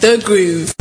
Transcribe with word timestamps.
The 0.00 0.16
Groove. 0.24 0.72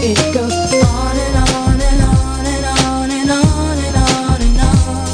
It 0.00 0.16
goes 0.32 0.72
on 0.82 1.16
and 1.18 1.36
on 1.36 1.78
and 1.78 2.02
on 2.02 2.46
and 2.46 2.64
on 2.64 3.10
and 3.10 3.30
on 3.30 4.40
and 4.40 4.60
on. 4.62 5.04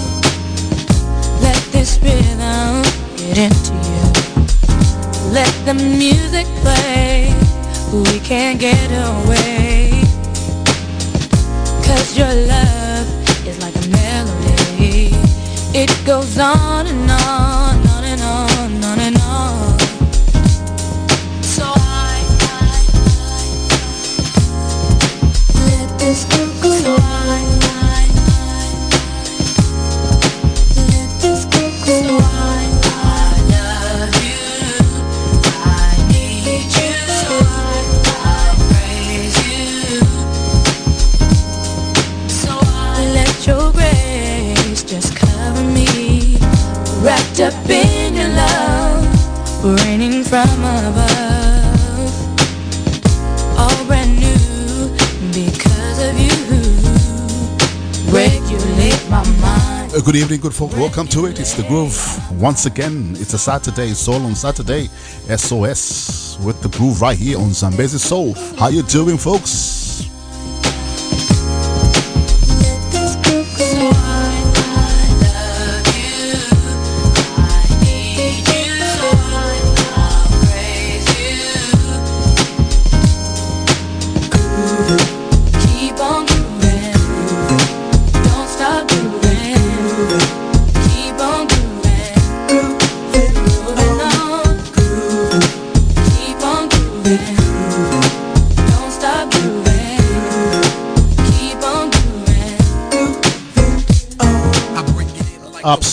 Let 1.42 1.60
this 1.72 1.98
rhythm 2.00 2.82
get 3.16 3.38
into 3.38 3.74
you. 3.90 4.04
Let 5.32 5.52
the 5.66 5.74
music 5.74 6.46
play. 6.62 7.23
We 8.02 8.18
can't 8.18 8.58
get 8.58 8.90
away. 8.90 9.90
Cause 11.86 12.18
your 12.18 12.34
love 12.34 13.06
is 13.46 13.60
like 13.62 13.76
a 13.76 13.88
melody. 13.88 15.10
It 15.72 15.90
goes 16.04 16.36
on 16.36 16.88
and 16.88 17.08
on, 17.08 17.73
up 47.44 47.68
in 47.68 48.14
your 48.14 48.28
love, 48.28 49.64
raining 49.84 50.24
from 50.24 50.48
above, 50.64 52.08
all 53.58 53.84
brand 53.84 54.18
new 54.18 54.88
because 55.28 55.98
of 56.08 56.18
you. 56.18 56.32
Regulate 58.10 59.10
my 59.10 59.22
mind. 59.42 59.92
Good 59.92 60.16
evening, 60.16 60.40
good 60.40 60.54
folk. 60.54 60.72
Welcome 60.72 61.06
to 61.08 61.26
it. 61.26 61.38
It's 61.38 61.52
the 61.52 61.64
groove 61.64 61.98
once 62.40 62.64
again. 62.64 63.14
It's 63.18 63.34
a 63.34 63.38
Saturday, 63.38 63.92
Soul 63.92 64.24
on 64.24 64.34
Saturday, 64.34 64.88
SOS 65.36 66.38
with 66.38 66.62
the 66.62 66.70
groove 66.70 67.02
right 67.02 67.18
here 67.18 67.38
on 67.38 67.52
Zambezi 67.52 67.98
Soul. 67.98 68.32
How 68.58 68.68
you 68.68 68.82
doing, 68.84 69.18
folks? 69.18 69.73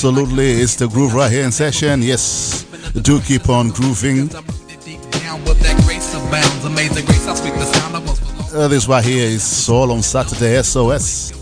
Absolutely. 0.03 0.53
It's 0.53 0.75
the 0.77 0.87
groove 0.87 1.13
right 1.13 1.31
here 1.31 1.43
in 1.43 1.51
session. 1.51 2.01
Yes, 2.01 2.63
do 3.03 3.21
keep 3.21 3.49
on 3.49 3.69
grooving. 3.69 4.29
Down 4.29 5.43
with 5.45 5.59
that 5.59 5.79
grace 5.85 6.15
abounds, 6.15 6.65
amazing 6.65 7.05
grace. 7.05 7.23
How 7.27 7.35
sweet 7.35 7.53
the 7.53 7.65
sound 7.65 7.95
of 7.97 8.09
us 8.09 8.51
Uh, 8.51 8.67
this 8.67 8.87
right 8.87 9.05
here 9.05 9.27
is 9.27 9.43
Soul 9.43 9.91
on 9.91 10.01
Saturday, 10.01 10.59
SOS. 10.63 11.33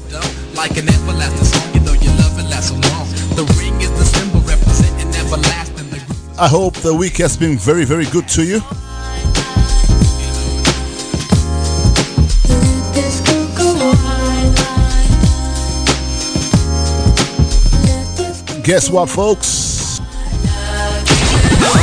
like 0.57 0.75
an 0.75 0.89
everlasting 0.89 1.45
song. 1.45 1.73
You 1.73 1.79
know 1.88 1.94
your 1.94 2.13
love 2.16 2.35
will 2.35 2.50
last 2.51 2.67
so 2.67 2.75
long. 2.91 3.07
The 3.39 3.45
ring 3.57 3.79
is 3.79 3.91
the 3.91 4.03
symbol 4.03 4.41
representing 4.41 5.07
everlasting. 5.16 5.88
I 6.38 6.50
hope 6.50 6.73
the 6.79 6.94
week 6.94 7.16
has 7.19 7.38
been 7.38 7.57
very, 7.57 7.85
very 7.85 8.07
good 8.07 8.28
to 8.35 8.44
you. 8.44 8.59
Guess 18.69 18.91
what, 18.91 19.09
folks? 19.09 20.00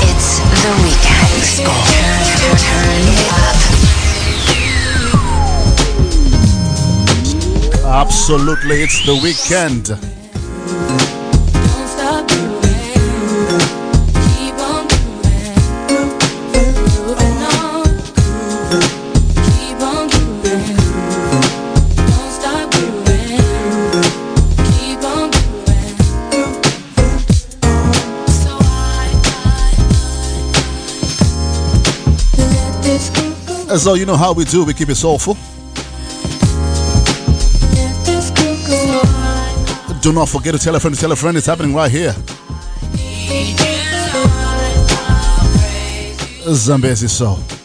It's 0.07 0.39
the 0.63 0.71
weekend. 0.85 1.43
Turn, 1.59 2.55
turn 2.63 3.03
it 3.11 3.27
up. 7.83 8.03
Absolutely, 8.05 8.77
it's 8.85 9.05
the 9.05 9.17
weekend. 9.21 10.16
So, 33.79 33.95
you 33.95 34.07
know 34.07 34.17
how 34.17 34.33
we 34.33 34.45
do, 34.45 34.65
we 34.65 34.73
keep 34.73 34.89
it 34.89 34.95
soulful. 34.95 35.35
Do 40.01 40.13
not 40.13 40.29
forget 40.29 40.55
to 40.55 40.59
tell 40.59 40.75
a 40.75 40.81
friend 40.81 40.95
to 40.95 41.01
tell 41.01 41.13
a 41.13 41.17
friend. 41.17 41.37
It's 41.37 41.47
happening 41.47 41.75
right 41.75 41.91
here. 41.91 42.15
need 42.95 43.51
you. 43.51 43.57
So 43.57 44.23
I, 44.25 44.87
I 44.89 45.47
praise 45.59 46.47
you. 46.47 46.55
Zambezi 46.55 47.09
Soul. 47.09 47.56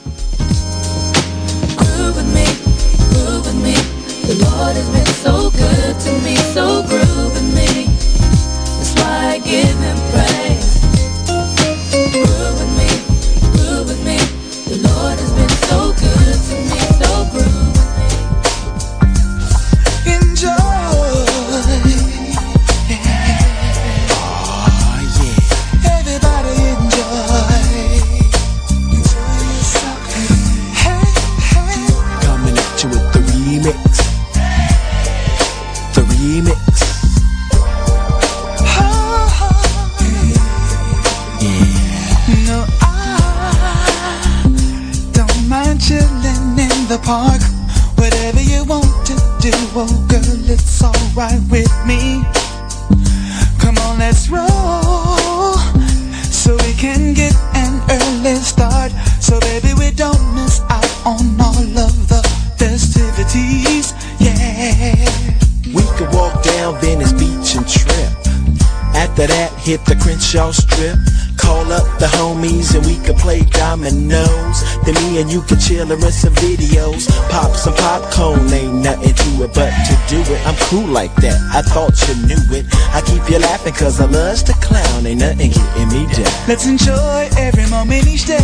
And 75.22 75.32
you 75.32 75.42
can 75.44 75.60
chill 75.60 75.92
and 75.92 76.02
rent 76.02 76.14
some 76.14 76.34
videos. 76.36 77.08
Pop 77.30 77.56
some 77.56 77.76
popcorn, 77.76 78.52
ain't 78.52 78.74
nothing 78.82 79.14
to 79.14 79.44
it 79.46 79.54
but 79.54 79.70
to 79.86 79.94
do 80.10 80.20
it. 80.20 80.42
I'm 80.48 80.56
cool 80.66 80.88
like 80.88 81.14
that, 81.18 81.38
I 81.54 81.62
thought 81.62 81.94
you 82.10 82.16
knew 82.26 82.44
it. 82.58 82.66
I 82.90 83.02
keep 83.06 83.22
you 83.30 83.38
laughing 83.38 83.74
cause 83.74 84.02
I 84.02 84.06
loves 84.06 84.42
to 84.44 84.54
clown, 84.54 85.06
ain't 85.06 85.22
nothing 85.22 85.52
getting 85.52 85.90
me 85.90 86.12
down. 86.12 86.34
Let's 86.48 86.66
enjoy 86.66 87.30
every 87.38 87.70
moment 87.70 88.08
each 88.08 88.26
day 88.26 88.42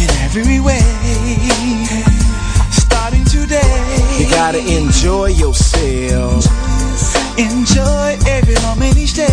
in 0.00 0.08
every 0.24 0.60
way. 0.60 0.80
Starting 2.72 3.24
today. 3.24 3.76
You 4.18 4.30
gotta 4.30 4.60
enjoy 4.60 5.28
yourself. 5.28 6.46
Enjoy 7.36 8.16
every 8.26 8.56
moment 8.62 8.96
each 8.96 9.14
day. 9.14 9.28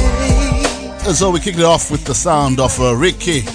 So 1.14 1.32
we 1.32 1.40
kicked 1.40 1.58
it 1.58 1.64
off 1.64 1.90
with 1.90 2.04
the 2.04 2.14
sound 2.14 2.60
of 2.60 2.78
uh, 2.82 2.94
Ricky 2.94 3.46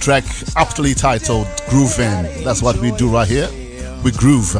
track 0.00 0.24
aptly 0.56 0.94
titled 0.94 1.46
Groovin'. 1.68 2.42
That's 2.42 2.62
what 2.62 2.76
we 2.78 2.90
do 2.92 3.08
right 3.08 3.28
here. 3.28 3.48
We 4.02 4.10
groove. 4.12 4.54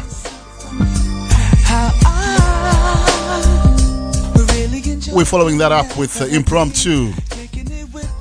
We're 5.12 5.24
following 5.24 5.58
that 5.58 5.72
up 5.72 5.96
with 5.98 6.20
uh, 6.20 6.26
impromptu. 6.26 7.12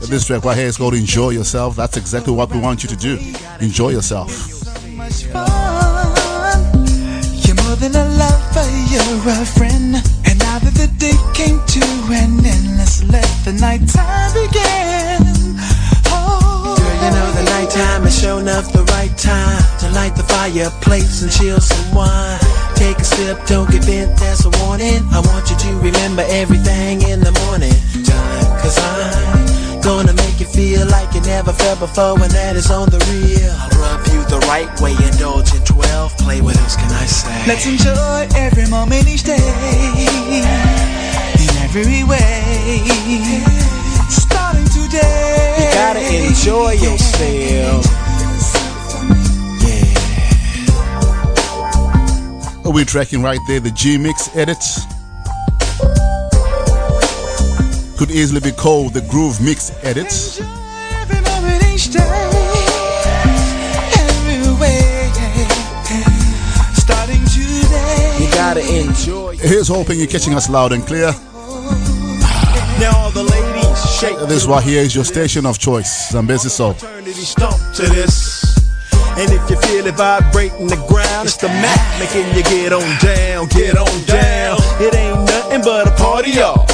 This 0.08 0.26
track 0.26 0.44
right 0.46 0.58
here 0.58 0.68
is 0.68 0.78
called 0.78 0.94
Enjoy 0.94 1.32
Yourself. 1.32 1.76
That's 1.76 1.98
exactly 1.98 2.34
what 2.34 2.52
we 2.52 2.60
want 2.60 2.84
you 2.84 2.90
to 2.90 2.96
do. 2.96 3.20
Enjoy 3.60 3.90
yourself. 3.90 4.32
The 17.40 17.46
nighttime 17.52 18.06
is 18.06 18.20
sure 18.20 18.40
enough 18.40 18.72
the 18.74 18.84
right 18.96 19.16
time 19.18 19.64
to 19.80 19.90
light 19.96 20.16
the 20.16 20.24
fireplace 20.24 21.22
and 21.24 21.32
chill 21.32 21.60
some 21.60 21.96
wine. 21.96 22.40
Take 22.76 23.00
a 23.00 23.04
sip, 23.04 23.38
don't 23.48 23.70
get 23.72 23.86
bent, 23.86 24.18
that's 24.20 24.46
a 24.46 24.52
warning. 24.64 25.04
I 25.12 25.20
want 25.24 25.50
you 25.50 25.56
to 25.56 25.70
remember 25.80 26.24
everything 26.28 27.02
in 27.08 27.20
the 27.22 27.32
morning 27.48 27.76
time. 28.04 28.44
Cause 28.60 28.78
I'm 28.80 29.82
gonna 29.82 30.14
make 30.14 30.40
you 30.40 30.48
feel 30.48 30.86
like 30.88 31.14
you 31.14 31.22
never 31.22 31.54
felt 31.54 31.80
before, 31.80 32.20
and 32.20 32.32
that 32.32 32.56
is 32.56 32.72
on 32.72 32.90
the 32.90 33.00
real. 33.12 33.52
I'll 33.56 33.72
rub 33.80 34.04
you 34.12 34.22
the 34.28 34.40
right 34.52 34.72
way, 34.82 34.96
indulge 35.08 35.54
in 35.56 35.64
12. 35.64 36.18
Play, 36.18 36.42
what 36.42 36.58
else 36.58 36.76
can 36.76 36.92
I 36.92 37.06
say? 37.06 37.32
Let's 37.48 37.66
enjoy 37.66 38.28
every 38.36 38.68
moment 38.68 39.08
each 39.08 39.24
day 39.24 39.40
in 41.40 41.50
every 41.64 42.04
way. 42.04 43.79
Starting 44.10 44.66
today, 44.66 45.56
You 45.60 45.66
gotta 45.74 46.02
enjoy 46.26 46.72
yourself. 46.72 47.86
Yeah. 49.62 49.86
Are 52.66 52.72
We're 52.72 52.86
tracking 52.86 53.22
right 53.22 53.40
there 53.48 53.60
the 53.60 53.72
G 53.72 53.98
Mix 53.98 54.36
edit. 54.36 54.58
Could 57.98 58.10
easily 58.12 58.40
be 58.40 58.52
called 58.52 58.94
the 58.94 59.02
Groove 59.02 59.40
Mix 59.42 59.72
edit. 59.84 60.08
Enjoy 60.08 60.46
every 61.02 61.22
moment 61.22 61.64
each 61.72 61.92
day, 61.92 62.00
every 64.00 64.42
way. 64.60 65.12
Starting 66.74 67.24
today. 67.26 68.18
You 68.22 68.30
gotta 68.32 68.62
enjoy. 68.62 69.38
Here's 69.38 69.68
hoping 69.68 70.00
you're 70.00 70.08
catching 70.08 70.34
us 70.34 70.50
loud 70.50 70.72
and 70.72 70.84
clear. 70.88 71.14
Now 72.80 72.98
all 72.98 73.12
the 73.12 73.24
ladies 73.24 73.49
shake. 74.00 74.18
This 74.28 74.46
right 74.46 74.64
here 74.64 74.82
is 74.82 74.96
your 74.96 75.04
station 75.04 75.46
of 75.46 75.60
choice, 75.60 76.12
Zambezi 76.12 76.50
Soul. 76.50 76.72
Eternity 76.72 77.12
stomp 77.12 77.58
to 77.76 77.84
this. 77.84 78.58
And 79.18 79.30
if 79.32 79.50
you 79.50 79.58
feel 79.68 79.86
it 79.86 79.96
vibrating 79.96 80.68
the 80.68 80.80
ground, 80.88 81.28
it's 81.28 81.36
the 81.36 81.50
Mac 81.50 82.00
making 82.00 82.28
you 82.36 82.44
get 82.44 82.72
on 82.72 82.88
down, 83.04 83.48
get 83.48 83.76
on 83.78 84.06
down. 84.06 84.58
It 84.80 84.96
ain't 84.96 85.20
nothing 85.26 85.62
but 85.62 85.88
a 85.88 85.92
party, 85.92 86.32
y'all. 86.32 86.66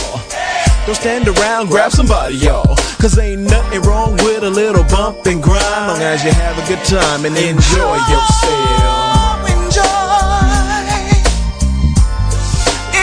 Don't 0.86 0.96
stand 0.96 1.28
around, 1.28 1.70
grab 1.70 1.92
somebody, 1.92 2.36
y'all. 2.36 2.76
Cause 3.02 3.18
ain't 3.18 3.42
nothing 3.42 3.82
wrong 3.82 4.14
with 4.18 4.44
a 4.44 4.50
little 4.50 4.84
bump 4.84 5.26
and 5.26 5.42
grind. 5.42 5.88
Long 5.88 6.02
as 6.02 6.24
you 6.24 6.32
have 6.32 6.58
a 6.62 6.68
good 6.68 6.84
time 6.86 7.26
and 7.26 7.36
enjoy 7.36 7.98
yourself. 8.14 9.50
Enjoy. 9.50 10.06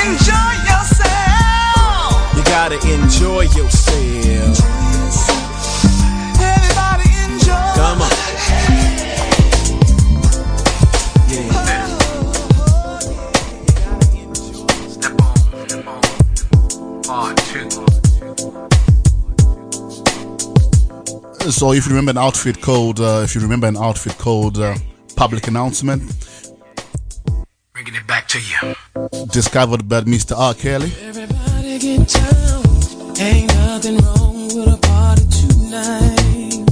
Enjoy 0.03 0.53
yourself. 0.71 2.37
You 2.37 2.45
gotta 2.45 2.79
enjoy 2.87 3.43
yourself. 3.43 3.82
Everybody 6.41 7.09
enjoy. 7.25 7.73
Come 7.77 8.03
on. 8.03 8.11
Yeah. 11.29 11.87
Step 14.89 15.21
on, 15.21 15.37
step 15.69 15.87
on. 15.87 16.01
Part 17.03 17.37
two. 17.49 17.69
So 21.51 21.73
if 21.73 21.85
you 21.87 21.91
remember 21.91 22.11
an 22.13 22.19
outfit 22.19 22.61
called, 22.61 23.01
uh, 23.01 23.23
if 23.25 23.35
you 23.35 23.41
remember 23.41 23.67
an 23.67 23.77
outfit 23.77 24.17
called 24.19 24.59
uh, 24.59 24.75
Public 25.17 25.47
Announcement, 25.49 26.03
Bringing 27.73 27.95
it 27.95 28.07
back 28.07 28.29
to 28.29 28.39
you. 28.39 28.75
discovered 29.27 29.89
by 29.89 30.03
Mr. 30.03 30.37
R. 30.37 30.55
Kelly. 30.55 30.93
Everybody 31.03 31.79
get 31.79 32.09
down. 32.09 32.63
Ain't 33.21 33.52
nothing 33.73 33.97
wrong 34.05 34.45
with 34.49 34.69
a 34.69 34.77
party 34.83 35.25
tonight. 35.41 36.69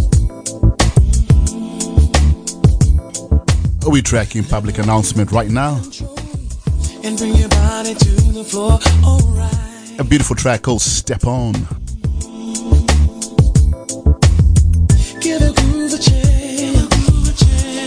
Are 3.86 3.90
We're 3.90 4.02
tracking 4.02 4.44
Public 4.44 4.76
Announcement 4.76 5.32
right 5.32 5.48
now. 5.48 5.80
And 7.02 7.16
bring 7.16 7.36
your 7.36 7.48
body 7.48 7.94
to 7.94 8.10
the 8.36 8.44
floor. 8.44 8.78
Alright. 9.02 9.98
A 9.98 10.04
beautiful 10.04 10.36
track 10.36 10.60
called 10.60 10.82
Step 10.82 11.24
On. 11.24 11.54
Give 15.22 15.40
a 15.40 15.52
groove 15.58 15.94
a 15.94 15.98
chance. 15.98 16.90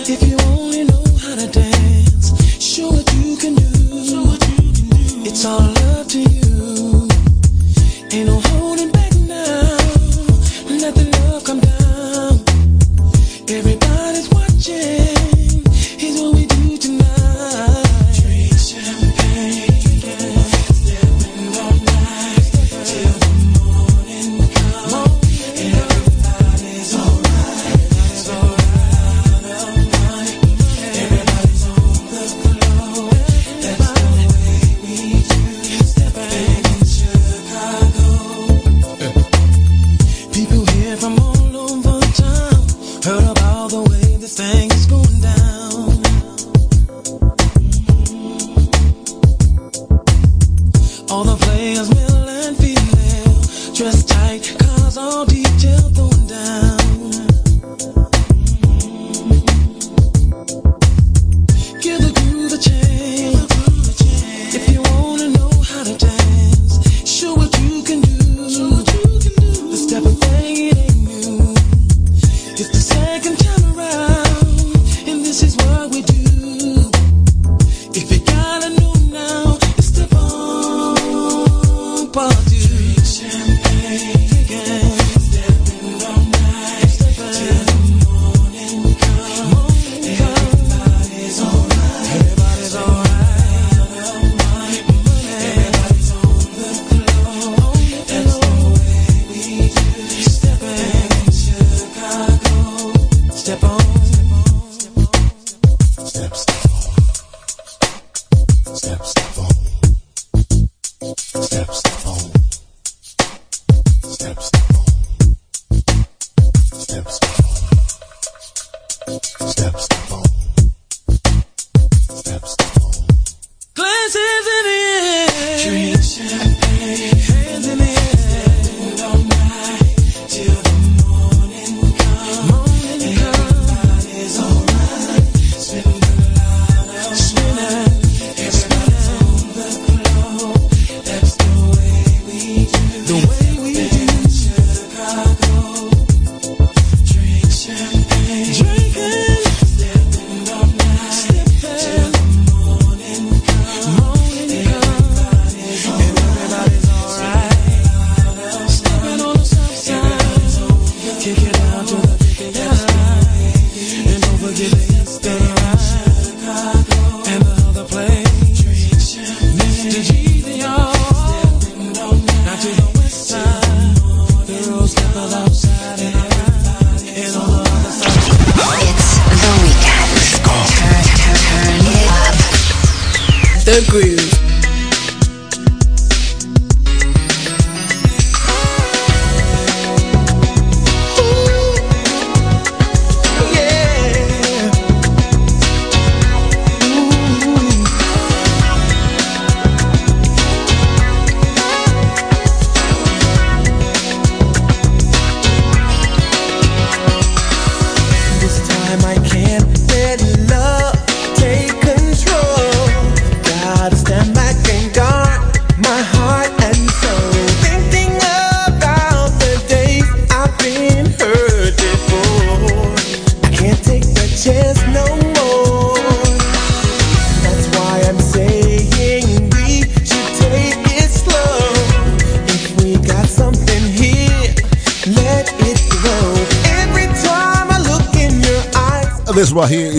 If 0.09 0.23
you 0.27 0.37
only 0.47 0.85
know 0.85 1.03
how 1.21 1.35
to 1.35 1.47
dance, 1.51 2.33
show 2.59 2.89
what 2.89 3.13
you 3.13 3.37
can 3.37 3.53
do. 3.53 3.63
It's 5.29 5.45
all 5.45 5.72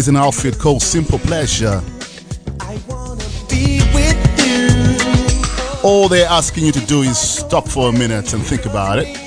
an 0.08 0.16
outfit 0.16 0.58
called 0.58 0.82
Simple 0.82 1.18
Pleasure. 1.18 1.82
All 5.82 6.08
they're 6.08 6.28
asking 6.28 6.64
you 6.66 6.72
to 6.72 6.86
do 6.86 7.02
is 7.02 7.18
stop 7.18 7.68
for 7.68 7.88
a 7.88 7.92
minute 7.92 8.32
and 8.32 8.42
think 8.42 8.66
about 8.66 8.98
it. 8.98 9.23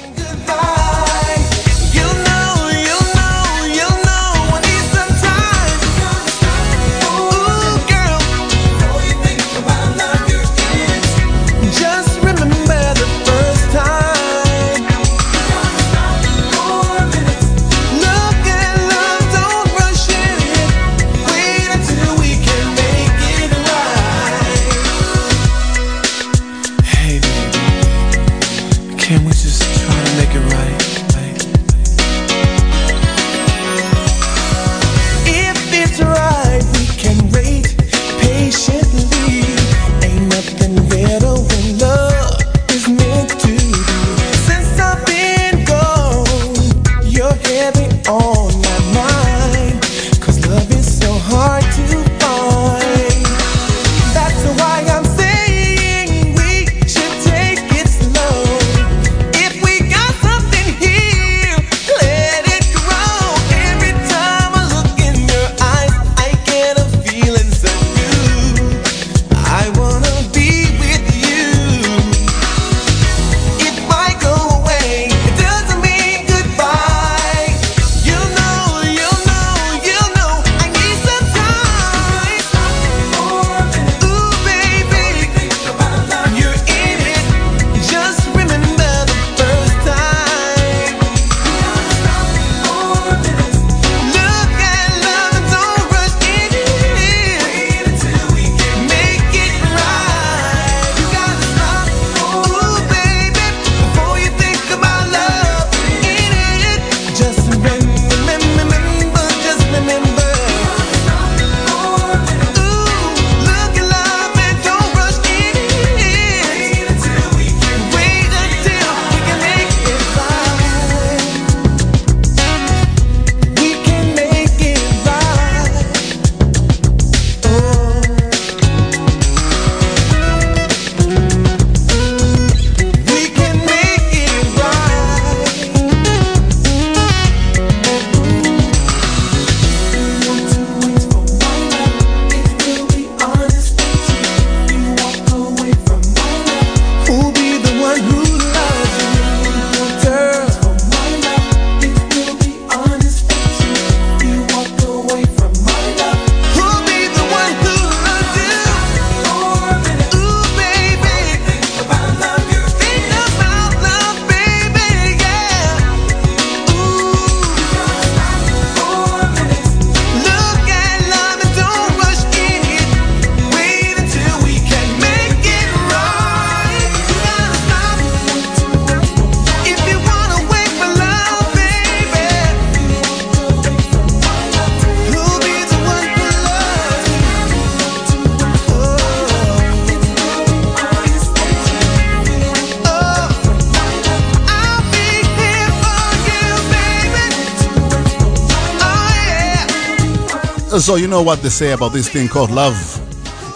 So 200.79 200.95
you 200.95 201.07
know 201.07 201.23
what 201.23 201.41
they 201.41 201.49
say 201.49 201.71
about 201.71 201.91
this 201.91 202.07
thing 202.07 202.27
called 202.27 202.51
love. 202.51 202.75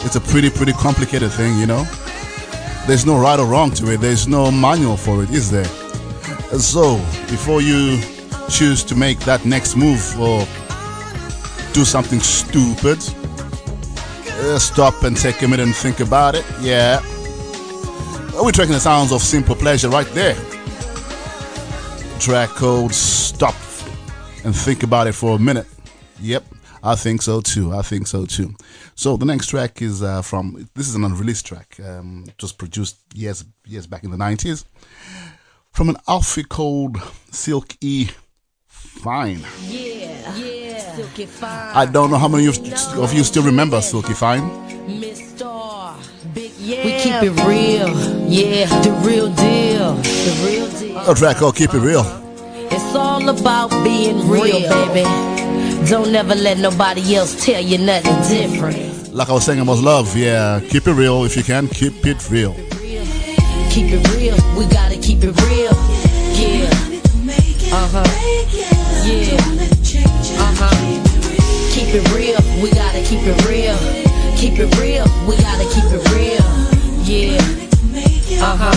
It's 0.04 0.16
a 0.16 0.20
pretty, 0.20 0.50
pretty 0.50 0.74
complicated 0.74 1.32
thing, 1.32 1.58
you 1.60 1.68
know. 1.68 1.86
There's 2.88 3.06
no 3.06 3.20
right 3.20 3.40
or 3.40 3.46
wrong 3.46 3.70
to 3.72 3.94
it. 3.94 4.02
There's 4.02 4.28
no 4.28 4.52
manual 4.52 4.98
for 4.98 5.24
it, 5.24 5.30
is 5.30 5.52
there? 5.52 5.64
So 6.60 6.98
before 7.30 7.62
you 7.62 8.02
choose 8.50 8.84
to 8.86 8.96
make 8.96 9.20
that 9.20 9.46
next 9.46 9.76
move 9.76 10.20
or 10.20 10.40
do 11.74 11.86
something 11.86 12.20
stupid, 12.20 12.98
uh, 14.28 14.58
stop 14.58 15.04
and 15.04 15.16
take 15.16 15.42
a 15.44 15.48
minute 15.48 15.68
and 15.68 15.76
think 15.76 16.00
about 16.00 16.34
it. 16.34 16.46
Yeah. 16.60 17.02
We're 18.34 18.52
tracking 18.52 18.74
the 18.74 18.80
sounds 18.80 19.12
of 19.12 19.22
Simple 19.22 19.56
Pleasure 19.56 19.90
right 19.90 20.08
there. 20.08 20.36
Track 22.20 22.50
code 22.50 22.94
Stop 22.94 23.56
and 24.44 24.56
think 24.56 24.82
about 24.82 25.06
it 25.06 25.14
for 25.14 25.36
a 25.36 25.40
minute. 25.40 25.68
Yep. 26.20 26.46
I 26.84 26.96
think 26.96 27.22
so 27.22 27.42
too. 27.42 27.74
I 27.74 27.82
think 27.82 28.08
so 28.08 28.26
too. 28.26 28.56
So 28.96 29.18
the 29.18 29.26
next 29.26 29.48
track 29.48 29.82
is 29.82 30.02
uh, 30.02 30.22
from 30.22 30.68
this 30.76 30.88
is 30.88 30.96
an 30.96 31.04
unreleased 31.04 31.46
track. 31.46 31.78
Um, 31.84 32.26
it 32.28 32.42
was 32.42 32.52
produced 32.54 32.98
years 33.14 33.46
years 33.66 33.88
back 33.88 34.04
in 34.04 34.12
the 34.12 34.18
nineties 34.18 34.66
from 35.72 35.90
an 35.90 35.98
outfit 36.08 36.50
called 36.50 36.98
Silk 37.32 37.76
E 37.82 38.10
Fine. 38.68 39.42
Yeah, 39.64 40.36
yeah. 40.36 40.62
Silk-E 40.96 41.26
Fyne. 41.26 41.72
I 41.76 41.86
don't 41.86 42.12
know 42.12 42.18
how 42.18 42.28
many 42.28 42.48
of, 42.48 42.58
of 42.98 43.14
you 43.14 43.24
still 43.24 43.44
remember 43.44 43.80
Silk-E 43.82 44.14
Fyne. 44.14 45.00
Miss 45.00 45.30
Star, 45.30 45.98
Yeah. 46.36 46.86
We 46.86 46.92
keep 47.02 47.24
it 47.24 47.46
real. 47.48 47.90
Yeah, 48.28 48.66
the 48.82 48.92
real 49.08 49.34
deal. 49.34 49.94
The 49.96 50.46
real 50.46 50.70
deal. 50.80 51.10
A 51.10 51.16
track 51.16 51.38
called 51.38 51.56
Keep 51.56 51.74
It 51.74 51.80
Real. 51.80 52.04
It's 52.70 52.96
all 52.96 53.28
about 53.30 53.70
being 53.84 54.28
real, 54.30 54.60
baby. 54.62 55.04
Don't 55.88 56.16
ever 56.16 56.36
let 56.36 56.58
nobody 56.58 57.16
else 57.16 57.46
tell 57.46 57.62
you 57.62 57.78
nothing 57.78 58.16
different. 58.30 59.14
Like 59.14 59.30
I 59.30 59.34
was 59.34 59.46
saying 59.46 59.60
about 59.60 59.80
love, 59.80 60.16
yeah. 60.16 60.62
Keep 60.70 60.88
it 60.88 60.94
real 60.94 61.26
if 61.26 61.36
you 61.36 61.44
can. 61.44 61.68
Keep 61.68 62.06
it 62.06 62.30
real. 62.30 62.54
Keep 63.70 63.92
it 63.92 64.08
real. 64.16 64.36
We 64.58 64.66
gotta 64.68 64.98
keep 64.98 65.20
it 65.24 65.36
real. 65.42 65.74
Yeah. 66.38 66.70
Uh 67.74 67.88
huh. 67.92 68.04
Yeah. 69.06 69.38
Uh 70.40 70.54
huh. 70.60 71.74
Keep 71.74 71.96
it 71.96 72.14
real. 72.16 72.40
We 72.62 72.70
gotta 72.72 73.02
keep 73.04 73.22
it 73.24 73.46
real. 73.48 73.78
Keep 74.38 74.60
it 74.60 74.78
real. 74.80 75.06
We 75.28 75.36
gotta 75.38 75.66
keep 75.74 75.92
it 75.92 76.04
real. 76.16 76.46
Yeah. 77.04 77.42
Uh 78.44 78.56
huh. 78.58 78.76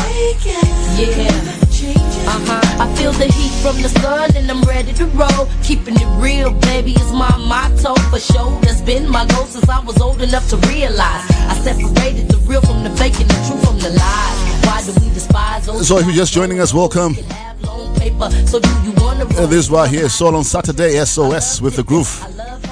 Yeah. 0.98 1.63
Uh-huh. 1.92 2.82
I 2.82 2.94
feel 2.96 3.12
the 3.12 3.26
heat 3.26 3.52
from 3.62 3.80
the 3.82 3.88
sun 3.88 4.30
and 4.36 4.50
I'm 4.50 4.62
ready 4.62 4.92
to 4.94 5.06
roll. 5.06 5.48
Keeping 5.62 5.94
it 5.96 6.08
real, 6.22 6.52
baby, 6.52 6.92
is 6.92 7.12
my 7.12 7.36
motto 7.36 7.94
for 8.10 8.18
sure. 8.18 8.60
That's 8.62 8.80
been 8.80 9.08
my 9.08 9.26
goal 9.26 9.44
since 9.44 9.68
I 9.68 9.80
was 9.80 10.00
old 10.00 10.22
enough 10.22 10.48
to 10.50 10.56
realize. 10.68 11.24
I 11.50 11.54
separated 11.62 12.28
the 12.28 12.38
real 12.48 12.62
from 12.62 12.82
the 12.84 12.90
fake 12.90 13.20
and 13.20 13.28
the 13.28 13.38
true 13.46 13.60
from 13.64 13.78
the 13.78 13.90
lies. 13.90 14.38
Why 14.66 14.82
do 14.84 14.92
we 15.00 15.12
despise 15.12 15.66
those 15.66 15.86
So 15.86 15.98
if 15.98 16.06
you're 16.06 16.14
just 16.14 16.32
joining 16.32 16.60
us, 16.60 16.72
welcome. 16.72 17.14
that 17.14 17.32
have 17.32 17.62
long 17.62 17.94
paper? 17.96 18.30
So 18.46 18.58
you 18.84 18.94
Uh, 19.36 19.46
this 19.46 19.68
right 19.70 19.90
here, 19.90 20.08
Soul 20.08 20.36
on 20.36 20.44
Saturday, 20.44 21.04
SOS 21.04 21.60
with 21.60 21.76
the 21.76 21.82
groove. 21.82 22.12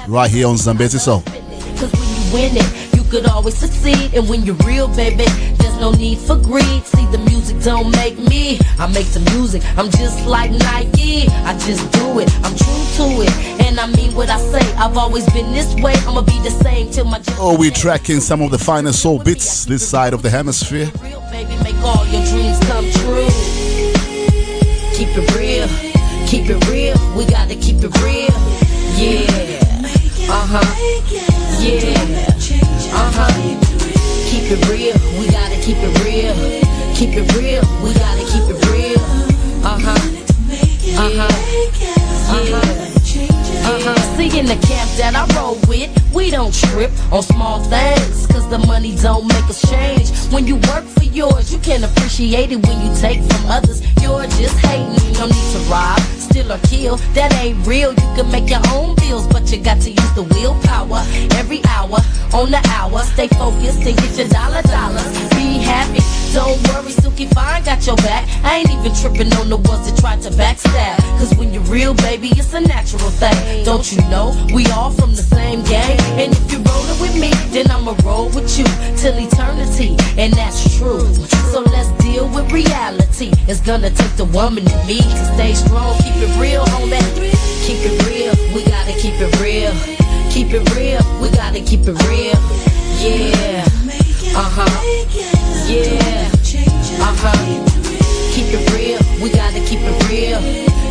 Right 0.07 0.29
here 0.29 0.47
on 0.47 0.57
Zambezi 0.57 0.97
Soul. 0.99 1.23
Cause 3.13 3.21
when 3.21 3.21
you 3.21 3.21
win 3.21 3.21
it, 3.21 3.21
you 3.21 3.21
could 3.21 3.29
always 3.29 3.57
succeed. 3.57 4.13
And 4.15 4.27
when 4.29 4.43
you're 4.43 4.55
real, 4.65 4.87
baby, 4.87 5.25
there's 5.57 5.79
no 5.79 5.91
need 5.91 6.17
for 6.17 6.35
greed. 6.35 6.83
See, 6.85 7.05
the 7.11 7.19
music 7.19 7.61
don't 7.61 7.91
make 7.91 8.17
me. 8.17 8.59
I 8.79 8.87
make 8.87 9.07
the 9.07 9.19
music. 9.31 9.61
I'm 9.77 9.89
just 9.91 10.25
like 10.25 10.51
Nike. 10.51 11.27
I 11.45 11.53
just 11.59 11.91
do 11.91 12.19
it. 12.19 12.29
I'm 12.43 12.55
true 12.55 12.85
to 12.97 13.21
it. 13.21 13.31
And 13.65 13.79
I 13.79 13.87
mean 13.87 14.15
what 14.15 14.29
I 14.29 14.39
say. 14.39 14.73
I've 14.75 14.97
always 14.97 15.25
been 15.31 15.51
this 15.53 15.73
way. 15.75 15.93
I'ma 16.07 16.21
be 16.21 16.39
the 16.41 16.49
same 16.49 16.91
till 16.91 17.05
my 17.05 17.21
Oh, 17.37 17.55
we 17.57 17.69
tracking 17.69 18.19
some 18.19 18.41
of 18.41 18.51
the 18.51 18.57
finest 18.57 19.01
soul 19.01 19.19
beats 19.19 19.65
this 19.65 19.87
side 19.87 20.13
of 20.13 20.21
the 20.21 20.29
hemisphere. 20.29 20.91
real, 21.01 21.21
baby, 21.31 21.55
make 21.63 21.77
all 21.83 22.05
your 22.07 22.25
dreams 22.25 22.59
come 22.67 22.89
true. 23.03 23.29
Keep 24.93 25.17
it 25.17 25.35
real, 25.35 25.67
keep 26.27 26.49
it 26.49 26.67
real. 26.67 26.97
We 27.15 27.25
gotta 27.25 27.55
keep 27.55 27.77
it 27.83 27.93
real. 28.01 28.33
Yeah. 28.97 29.27
Uh 30.29 30.47
huh. 30.47 30.65
Yeah. 31.61 32.23
Uh 32.95 33.11
huh. 33.15 33.33
Keep 34.29 34.51
it 34.51 34.69
real. 34.69 34.95
We 35.19 35.25
gotta 35.31 35.59
keep 35.61 35.77
it 35.79 35.93
real. 36.03 36.35
Keep 36.95 37.17
it 37.17 37.33
real. 37.35 37.63
We 37.83 37.93
gotta 37.93 38.23
keep 38.31 38.45
it 38.49 38.59
real. 38.71 39.01
Uh 39.65 39.79
huh. 39.79 40.13
Uh-huh. 43.65 44.17
See 44.17 44.37
in 44.37 44.45
the 44.45 44.59
camp 44.67 44.89
that 44.97 45.15
I 45.15 45.23
roll 45.35 45.57
with, 45.67 45.89
we 46.13 46.29
don't 46.29 46.53
trip 46.53 46.91
on 47.11 47.23
small 47.23 47.59
things, 47.63 48.27
cause 48.27 48.47
the 48.49 48.59
money 48.59 48.95
don't 48.97 49.27
make 49.27 49.45
us 49.45 49.61
change. 49.69 50.09
When 50.31 50.45
you 50.47 50.55
work 50.71 50.83
for 50.85 51.03
yours, 51.03 51.51
you 51.51 51.59
can 51.59 51.83
appreciate 51.83 52.51
it 52.51 52.65
when 52.65 52.77
you 52.81 52.93
take 52.99 53.21
from 53.23 53.45
others. 53.47 53.81
You're 54.01 54.27
just 54.39 54.57
hating, 54.59 55.13
no 55.13 55.25
need 55.27 55.47
to 55.53 55.59
rob, 55.71 55.99
steal 56.19 56.51
or 56.51 56.59
kill. 56.69 56.97
That 57.15 57.33
ain't 57.41 57.65
real. 57.65 57.91
You 57.91 58.09
can 58.15 58.31
make 58.31 58.49
your 58.49 58.61
own 58.71 58.95
bills, 58.95 59.27
but 59.27 59.51
you 59.51 59.59
got 59.63 59.79
to 59.81 59.89
use 59.91 60.13
the 60.13 60.23
willpower 60.23 61.01
every 61.39 61.63
hour 61.65 61.97
on 62.33 62.51
the 62.51 62.61
hour. 62.75 62.99
Stay 63.15 63.27
focused 63.29 63.81
and 63.87 63.95
get 63.97 64.17
your 64.17 64.27
dollar 64.27 64.61
dollars. 64.63 65.07
Be 65.35 65.57
happy, 65.63 66.03
don't 66.33 66.57
worry, 66.69 66.91
Silk-E 66.91 67.27
Fyne 67.27 67.63
got 67.63 67.85
your 67.85 67.95
back. 67.97 68.27
I 68.43 68.57
ain't 68.57 68.71
even 68.71 68.91
tripping 68.95 69.31
on 69.37 69.49
the 69.49 69.57
ones 69.57 69.89
that 69.89 69.99
try 69.99 70.17
to 70.17 70.29
backstab. 70.31 70.97
Cause 71.19 71.33
when 71.37 71.53
you're 71.53 71.63
real, 71.69 71.93
baby, 71.93 72.29
it's 72.29 72.53
a 72.53 72.59
natural 72.59 73.11
thing. 73.21 73.63
Don't 73.63 73.91
you 73.91 74.01
know? 74.09 74.33
We 74.53 74.65
all 74.67 74.89
from 74.89 75.11
the 75.11 75.21
same 75.21 75.63
gang. 75.63 75.97
And 76.17 76.33
if 76.33 76.51
you're 76.51 76.61
rolling 76.61 76.99
with 76.99 77.15
me, 77.21 77.29
then 77.53 77.69
I'ma 77.69 77.95
roll 78.03 78.29
with 78.33 78.57
you 78.57 78.65
till 78.97 79.15
eternity. 79.15 79.95
And 80.17 80.33
that's 80.33 80.77
true. 80.77 81.05
So 81.53 81.61
let's 81.61 81.91
deal 82.03 82.27
with 82.29 82.51
reality. 82.51 83.31
It's 83.47 83.61
gonna 83.61 83.91
take 83.91 84.15
the 84.17 84.25
woman 84.25 84.65
in 84.65 84.87
me 84.87 84.97
to 84.97 85.25
stay 85.37 85.53
strong. 85.53 85.95
Keep 86.01 86.17
it 86.17 86.33
real, 86.41 86.65
homie. 86.73 86.99
Keep 87.61 87.85
it 87.85 87.95
real. 88.09 88.33
We 88.55 88.65
gotta 88.65 88.93
keep 88.97 89.21
it 89.21 89.31
real. 89.39 89.73
Keep 90.33 90.49
it 90.57 90.65
real. 90.75 91.01
We 91.21 91.29
gotta 91.29 91.61
keep 91.61 91.81
it 91.85 91.97
real. 92.09 92.39
Yeah. 93.05 94.12
Uh 94.35 94.49
huh. 94.49 94.65
Yeah. 95.67 96.27
Uh 96.99 97.15
huh. 97.21 97.37
Keep 98.33 98.49
it 98.49 98.73
real. 98.73 98.99
We 99.21 99.29
gotta 99.29 99.59
keep 99.59 99.79
it 99.81 100.09
real. 100.09 100.39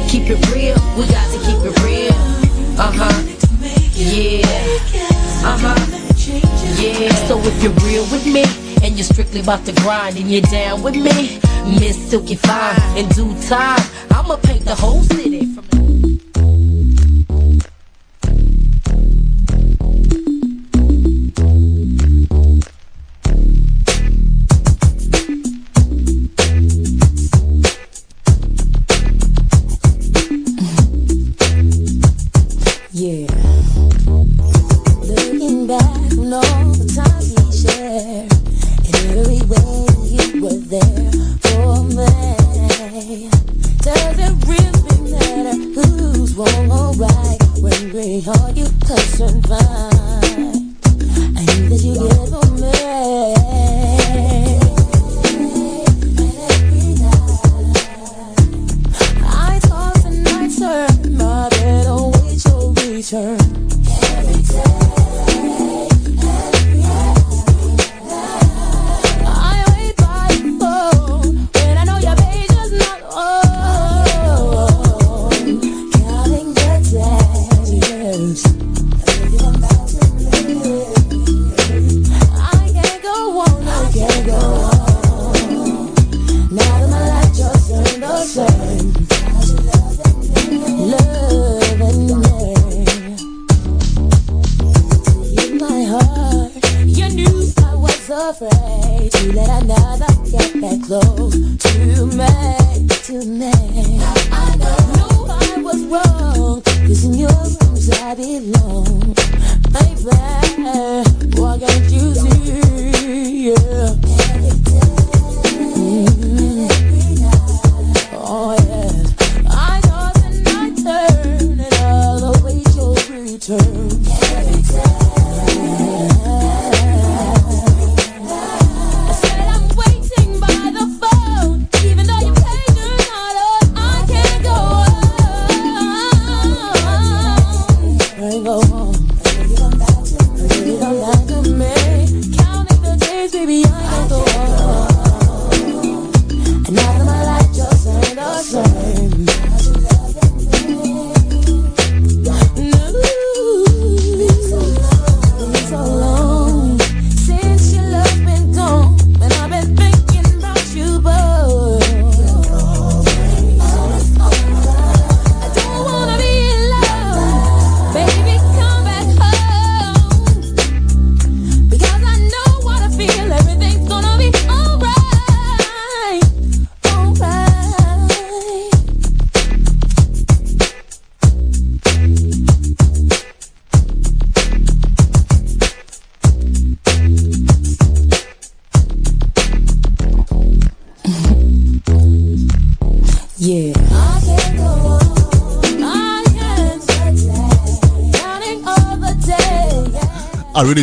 Keep 0.09 0.31
it 0.31 0.55
real. 0.55 0.77
We 0.97 1.07
gotta 1.11 1.39
keep 1.43 1.59
it 1.67 1.75
real. 1.83 2.15
Uh 2.79 2.93
huh. 2.95 3.23
Yeah. 3.95 4.47
Uh 5.43 5.59
huh. 5.59 5.75
Yeah. 6.81 7.13
So 7.27 7.39
if 7.41 7.63
you're 7.63 7.73
real 7.83 8.05
with 8.13 8.25
me 8.27 8.45
and 8.87 8.97
you're 8.97 9.05
strictly 9.05 9.41
about 9.41 9.65
the 9.65 9.73
grind 9.83 10.17
and 10.17 10.31
you're 10.31 10.43
down 10.43 10.83
with 10.83 10.95
me, 10.95 11.41
Miss 11.81 11.97
Silk-E 12.11 12.37
Fyne, 12.37 12.97
in 12.97 13.09
due 13.09 13.35
time, 13.49 13.83
I'ma 14.13 14.37
paint 14.37 14.65
the 14.65 14.77
whole 14.77 15.03
city 15.03 15.47
from. 15.47 15.72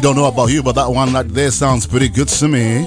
really 0.02 0.14
don't 0.14 0.22
know 0.22 0.30
about 0.30 0.50
you, 0.50 0.64
but 0.64 0.76
that 0.76 0.88
one 0.88 1.12
right 1.12 1.28
there 1.28 1.52
sounds 1.52 1.86
pretty 1.86 2.08
good 2.08 2.28
to 2.28 2.48
me. 2.48 2.86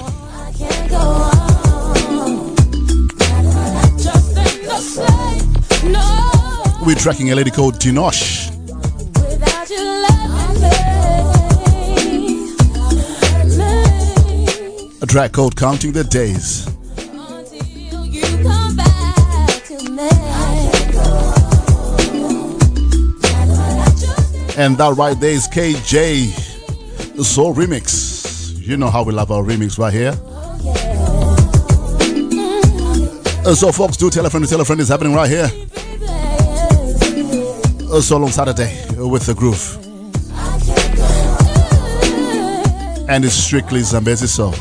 We're 6.84 6.96
tracking 6.96 7.30
a 7.30 7.34
lady 7.34 7.50
called 7.50 7.74
Tinosh. 7.74 8.50
A 15.02 15.06
track 15.06 15.32
called 15.32 15.56
Counting 15.56 15.92
the 15.92 16.04
Days. 16.04 16.66
And 24.56 24.76
that 24.78 24.94
right 24.96 25.18
there 25.18 25.30
is 25.30 25.48
KJ 25.48 26.51
Soul 27.20 27.54
Remix. 27.54 28.58
You 28.58 28.76
know 28.76 28.90
how 28.90 29.02
we 29.02 29.12
love 29.12 29.30
our 29.30 29.42
remix 29.42 29.78
right 29.78 29.92
here. 29.92 30.14
Uh, 33.44 33.54
so, 33.54 33.70
folks, 33.72 33.96
do 33.96 34.08
tell 34.08 34.24
a 34.24 34.30
friend 34.30 34.44
to 34.44 34.50
tell 34.50 34.60
a 34.60 34.64
friend 34.64 34.80
is 34.80 34.88
happening 34.88 35.14
right 35.14 35.28
here. 35.28 35.50
Uh, 37.90 38.00
so 38.00 38.16
long 38.16 38.30
Saturday 38.30 38.72
uh, 38.98 39.06
with 39.06 39.26
the 39.26 39.34
groove. 39.34 39.76
And 43.08 43.24
it's 43.24 43.34
strictly 43.34 43.80
Zambezi 43.80 44.26
Soul. 44.26 44.54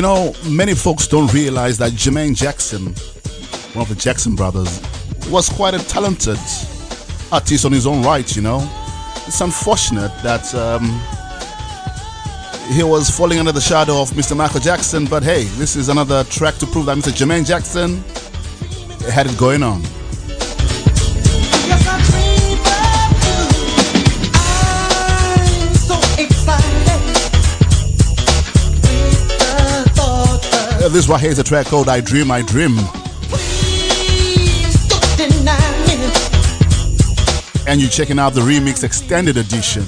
You 0.00 0.06
know, 0.06 0.32
many 0.48 0.74
folks 0.74 1.06
don't 1.06 1.30
realize 1.30 1.76
that 1.76 1.92
Jermaine 1.92 2.34
Jackson, 2.34 2.86
one 3.74 3.82
of 3.82 3.90
the 3.90 3.94
Jackson 3.94 4.34
brothers, 4.34 4.80
was 5.28 5.50
quite 5.50 5.74
a 5.74 5.78
talented 5.88 6.38
artist 7.30 7.66
on 7.66 7.72
his 7.72 7.86
own 7.86 8.02
right, 8.02 8.34
you 8.34 8.40
know. 8.40 8.60
It's 9.26 9.42
unfortunate 9.42 10.10
that 10.22 10.54
um, 10.54 10.84
he 12.74 12.82
was 12.82 13.10
falling 13.10 13.40
under 13.40 13.52
the 13.52 13.60
shadow 13.60 14.00
of 14.00 14.08
Mr. 14.12 14.34
Michael 14.34 14.60
Jackson, 14.60 15.04
but 15.04 15.22
hey, 15.22 15.44
this 15.58 15.76
is 15.76 15.90
another 15.90 16.24
track 16.24 16.54
to 16.54 16.66
prove 16.66 16.86
that 16.86 16.96
Mr. 16.96 17.12
Jermaine 17.12 17.44
Jackson 17.46 18.02
had 19.12 19.26
it 19.26 19.36
going 19.36 19.62
on. 19.62 19.82
This 30.92 31.08
one 31.08 31.20
here's 31.20 31.38
a 31.38 31.44
track 31.44 31.66
called 31.66 31.88
I 31.88 32.00
Dream, 32.00 32.32
I 32.32 32.42
Dream. 32.42 32.76
And 37.68 37.80
you're 37.80 37.88
checking 37.88 38.18
out 38.18 38.34
the 38.34 38.40
remix 38.40 38.82
extended 38.82 39.36
edition. 39.36 39.84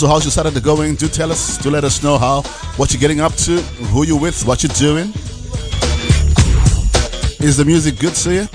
Also, 0.00 0.14
how's 0.14 0.24
your 0.24 0.32
Saturday 0.32 0.60
going? 0.60 0.94
Do 0.94 1.08
tell 1.08 1.30
us, 1.30 1.58
do 1.58 1.68
let 1.68 1.84
us 1.84 2.02
know 2.02 2.16
how, 2.16 2.40
what 2.78 2.90
you're 2.90 3.00
getting 3.00 3.20
up 3.20 3.34
to, 3.34 3.60
who 3.92 4.06
you're 4.06 4.18
with, 4.18 4.46
what 4.46 4.62
you're 4.62 4.72
doing. 4.72 5.08
Is 7.38 7.58
the 7.58 7.64
music 7.66 7.98
good 7.98 8.14
to 8.14 8.32
you? 8.32 8.48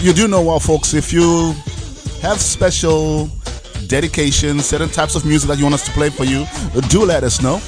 You 0.00 0.14
do 0.14 0.28
know 0.28 0.40
what, 0.40 0.62
folks, 0.62 0.94
if 0.94 1.12
you 1.12 1.52
have 2.22 2.40
special 2.40 3.28
dedication, 3.86 4.60
certain 4.60 4.88
types 4.88 5.14
of 5.14 5.26
music 5.26 5.48
that 5.48 5.58
you 5.58 5.64
want 5.64 5.74
us 5.74 5.84
to 5.84 5.90
play 5.90 6.08
for 6.08 6.24
you, 6.24 6.46
do 6.88 7.04
let 7.04 7.22
us 7.22 7.42
know. 7.42 7.60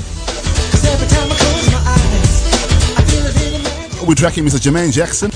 We're 4.08 4.14
tracking 4.14 4.46
Mr. 4.46 4.58
Jermaine 4.58 4.94
Jackson. 4.94 5.33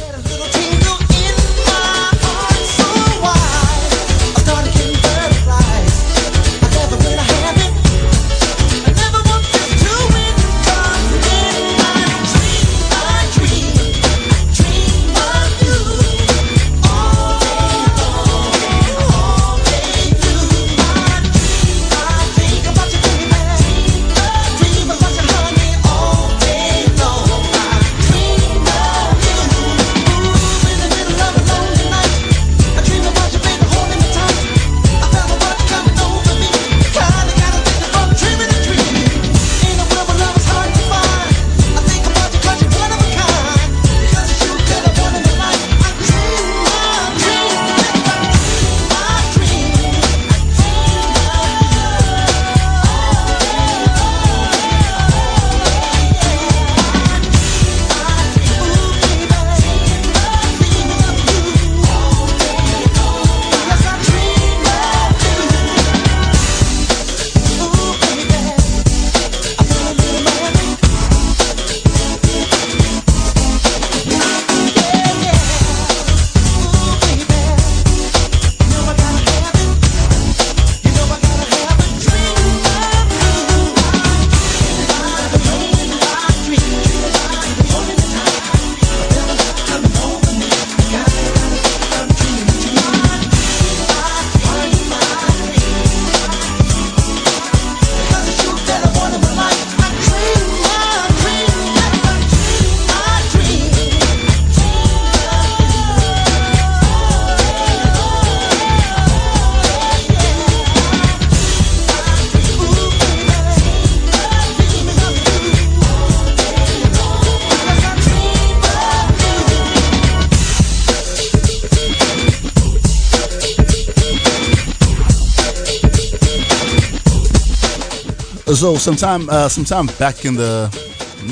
So 128.59 128.75
sometime, 128.75 129.31
uh, 129.31 129.49
sometime 129.49 129.87
back 130.01 130.25
in 130.25 130.35
the 130.35 130.67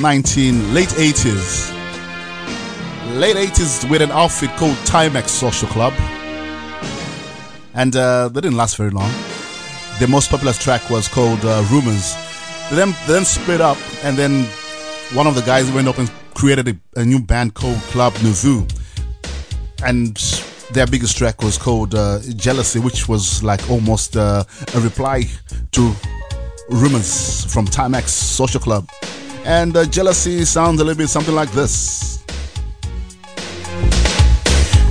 19 0.00 0.72
late 0.72 0.90
80s, 0.90 1.72
late 3.18 3.34
80s 3.34 3.90
with 3.90 4.00
an 4.00 4.12
outfit 4.12 4.50
called 4.50 4.76
Timex 4.86 5.30
Social 5.30 5.66
Club, 5.66 5.92
and 7.74 7.96
uh, 7.96 8.28
they 8.28 8.40
didn't 8.42 8.56
last 8.56 8.76
very 8.76 8.90
long. 8.90 9.10
Their 9.98 10.06
most 10.06 10.30
popular 10.30 10.52
track 10.52 10.88
was 10.88 11.08
called 11.08 11.44
uh, 11.44 11.66
Rumors. 11.68 12.14
They 12.70 12.76
then, 12.76 12.92
they 13.08 13.14
then 13.14 13.24
split 13.24 13.60
up, 13.60 13.78
and 14.04 14.16
then 14.16 14.44
one 15.12 15.26
of 15.26 15.34
the 15.34 15.42
guys 15.42 15.68
went 15.72 15.88
up 15.88 15.98
and 15.98 16.08
created 16.34 16.68
a, 16.68 17.00
a 17.00 17.04
new 17.04 17.18
band 17.20 17.54
called 17.54 17.78
Club 17.90 18.14
Nouveau, 18.22 18.64
and 19.84 20.16
their 20.70 20.86
biggest 20.86 21.18
track 21.18 21.42
was 21.42 21.58
called 21.58 21.96
uh, 21.96 22.20
Jealousy, 22.36 22.78
which 22.78 23.08
was 23.08 23.42
like 23.42 23.68
almost 23.68 24.16
uh, 24.16 24.44
a 24.76 24.80
reply 24.80 25.24
to 25.72 25.92
Rumors 26.68 27.44
from 27.52 27.66
Timex 27.66 28.08
Social 28.08 28.60
Club. 28.60 28.88
And 29.44 29.76
uh, 29.76 29.84
Jealousy 29.86 30.44
sounds 30.44 30.80
a 30.80 30.84
little 30.84 30.98
bit 30.98 31.08
something 31.08 31.34
like 31.34 31.50
this. 31.52 32.24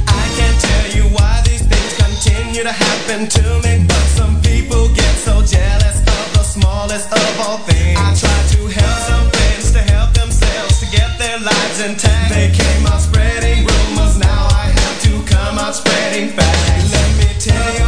I 0.07 0.25
can't 0.37 0.59
tell 0.61 0.87
you 0.95 1.03
why 1.13 1.41
these 1.45 1.67
things 1.67 1.93
continue 1.99 2.63
to 2.63 2.71
happen 2.71 3.27
to 3.27 3.43
me, 3.67 3.85
but 3.87 4.05
some 4.15 4.41
people 4.41 4.87
get 4.95 5.15
so 5.17 5.41
jealous 5.43 5.99
of 5.99 6.27
the 6.33 6.43
smallest 6.43 7.11
of 7.11 7.39
all 7.41 7.57
things. 7.57 7.99
I 7.99 8.15
try 8.15 8.39
to 8.55 8.67
help 8.71 8.99
some 9.11 9.29
friends 9.29 9.71
to 9.73 9.79
help 9.79 10.13
themselves 10.13 10.79
to 10.79 10.85
get 10.95 11.19
their 11.19 11.39
lives 11.39 11.79
intact. 11.83 12.33
They 12.33 12.51
came 12.55 12.87
out 12.87 13.01
spreading 13.01 13.67
rumors, 13.67 14.17
now 14.17 14.47
I 14.55 14.71
have 14.71 15.01
to 15.03 15.11
come 15.27 15.59
out 15.59 15.75
spreading 15.75 16.29
facts. 16.29 16.91
Let 16.93 17.09
me 17.19 17.27
tell 17.39 17.73
you 17.75 17.84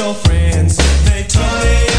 social 0.00 0.14
friends. 0.14 0.76
They 1.04 1.24
told 1.24 1.62
me 1.62 1.89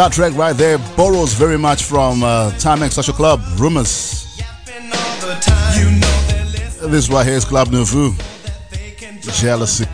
That 0.00 0.12
track 0.12 0.34
right 0.34 0.56
there 0.56 0.78
borrows 0.96 1.34
very 1.34 1.58
much 1.58 1.84
from 1.84 2.22
uh, 2.22 2.52
Timex 2.52 2.92
Social 2.92 3.12
Club, 3.12 3.38
Rumors. 3.58 4.24
This 6.88 7.10
right 7.10 7.26
here 7.26 7.36
is 7.36 7.44
Club 7.44 7.68
Nouveau, 7.68 8.14
Jealousy. 9.20 9.84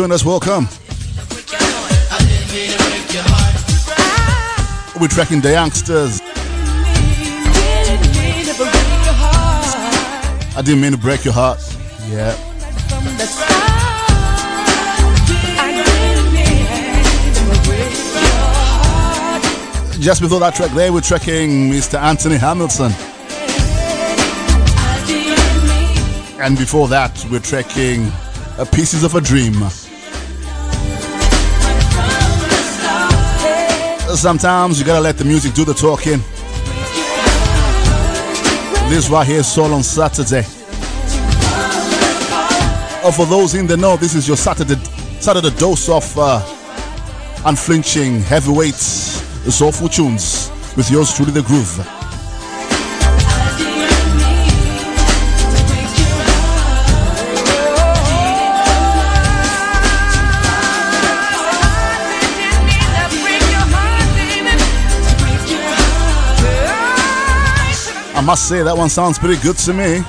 Join 0.00 0.12
us. 0.12 0.24
Welcome. 0.24 0.66
We're 4.98 5.08
tracking 5.08 5.42
the 5.42 5.50
youngsters. 5.52 6.22
I 10.56 10.62
didn't 10.64 10.80
mean 10.80 10.92
to 10.92 10.96
break 10.96 11.22
your 11.26 11.34
heart. 11.34 11.60
Yeah. 12.08 12.34
Just 20.00 20.22
before 20.22 20.40
that 20.40 20.54
track 20.54 20.70
there, 20.70 20.94
we're 20.94 21.02
tracking 21.02 21.70
Mr. 21.70 22.00
Anthony 22.00 22.38
Hamilton. 22.38 22.92
And 26.40 26.56
before 26.56 26.88
that, 26.88 27.22
we're 27.30 27.40
tracking 27.40 28.10
Pieces 28.72 29.04
of 29.04 29.14
a 29.14 29.20
Dream. 29.22 29.54
Sometimes 34.16 34.78
you 34.78 34.84
gotta 34.84 35.00
let 35.00 35.16
the 35.16 35.24
music 35.24 35.54
do 35.54 35.64
the 35.64 35.72
talking. 35.72 36.18
This 38.90 39.08
right 39.08 39.26
here 39.26 39.40
is 39.40 39.46
Soul 39.50 39.72
on 39.72 39.82
Saturday. 39.82 40.44
Oh, 43.02 43.12
for 43.14 43.24
those 43.26 43.54
in 43.54 43.66
the 43.66 43.76
know, 43.76 43.96
this 43.96 44.14
is 44.14 44.26
your 44.26 44.36
Saturday 44.36 44.74
Saturday 45.20 45.50
dose 45.50 45.88
of 45.88 46.18
uh, 46.18 46.42
unflinching 47.46 48.20
heavyweight 48.20 48.74
soulful 48.74 49.88
tunes 49.88 50.50
with 50.76 50.90
yours 50.90 51.14
truly 51.14 51.32
the 51.32 51.42
groove. 51.42 51.99
I 68.20 68.22
must 68.22 68.50
say 68.50 68.62
that 68.62 68.76
one 68.76 68.90
sounds 68.90 69.18
pretty 69.18 69.40
good 69.42 69.56
to 69.56 69.72
me. 69.72 70.04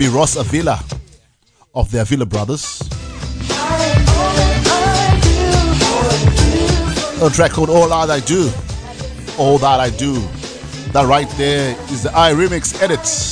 be 0.00 0.08
Ross 0.08 0.36
Avila 0.36 0.82
of 1.74 1.90
the 1.90 2.00
Avila 2.00 2.24
Brothers. 2.24 2.80
A 7.20 7.28
track 7.28 7.50
called 7.50 7.68
All 7.68 7.86
That 7.90 8.08
I 8.08 8.20
Do. 8.20 8.50
All 9.36 9.58
That 9.58 9.78
I 9.78 9.90
Do. 9.90 10.14
That 10.92 11.06
right 11.06 11.28
there 11.36 11.72
is 11.92 12.04
the 12.04 12.16
I 12.16 12.32
Remix 12.32 12.80
edit. 12.80 13.29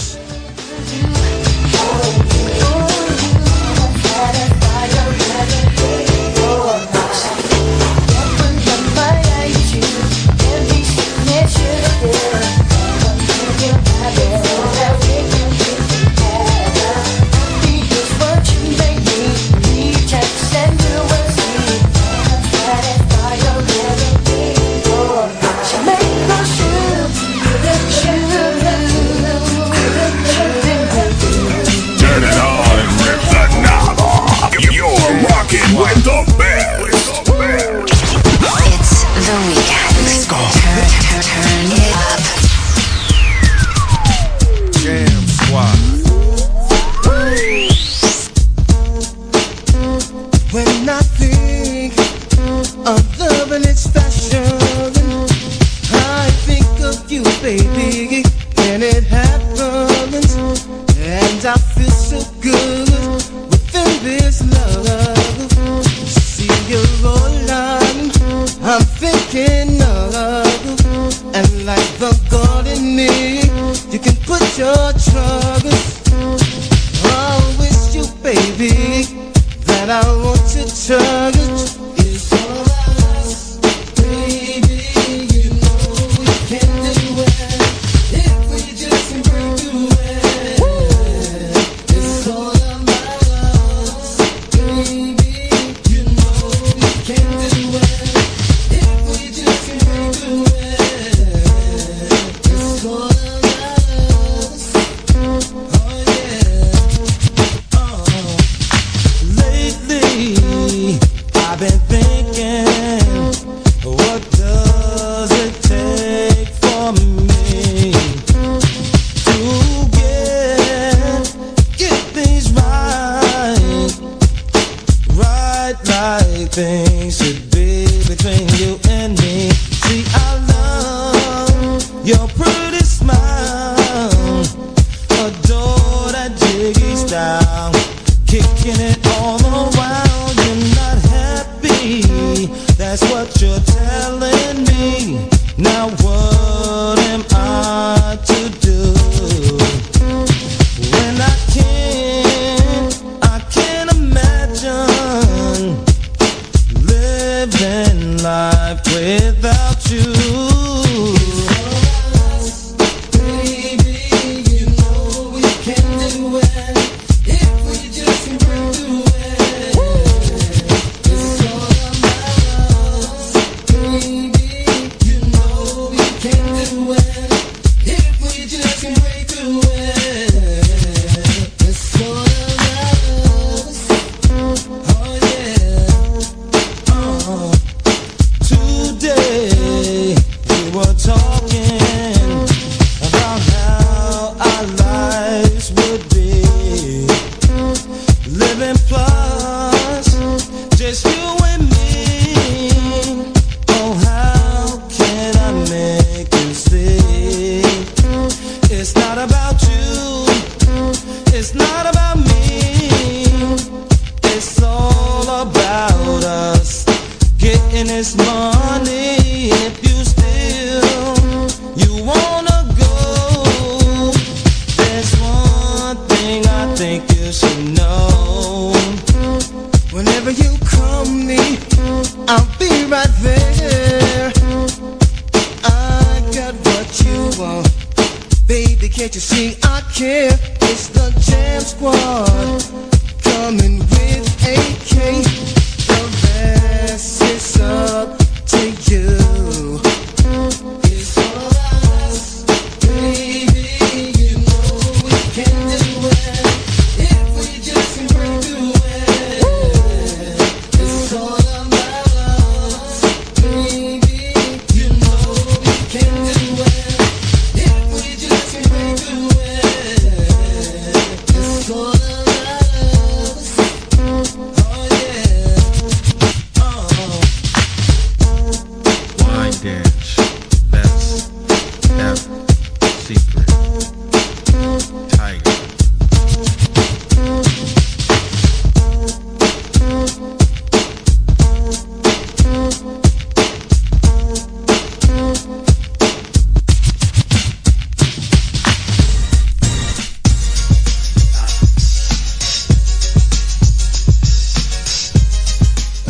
that 79.66 79.91
I 79.91 80.03
want 80.22 80.41
to 80.53 80.62
touch. 80.86 81.88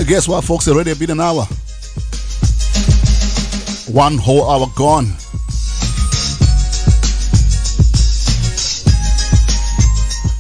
Guess 0.08 0.26
what, 0.26 0.42
folks? 0.42 0.66
Already 0.66 0.94
been 0.94 1.10
an 1.10 1.20
hour. 1.20 1.44
One 3.92 4.16
whole 4.16 4.50
hour 4.50 4.66
gone. 4.74 5.04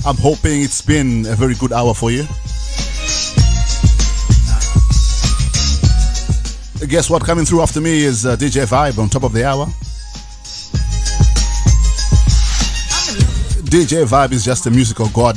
I'm 0.06 0.16
hoping 0.16 0.62
it's 0.62 0.80
been 0.80 1.26
a 1.26 1.36
very 1.36 1.54
good 1.54 1.74
hour 1.74 1.92
for 1.92 2.10
you. 2.10 2.22
Guess 6.88 7.10
what? 7.10 7.22
Coming 7.22 7.44
through 7.44 7.60
after 7.60 7.82
me 7.82 8.04
is 8.04 8.24
uh, 8.24 8.36
DJ 8.36 8.64
Vibe 8.64 8.98
on 8.98 9.10
top 9.10 9.24
of 9.24 9.34
the 9.34 9.44
hour. 9.44 9.66
DJ 13.68 14.06
Vibe 14.06 14.32
is 14.32 14.46
just 14.46 14.66
a 14.66 14.70
musical 14.70 15.10
god. 15.10 15.36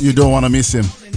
You 0.00 0.12
don't 0.12 0.32
want 0.32 0.44
to 0.44 0.50
miss 0.50 0.74
him. 0.74 1.07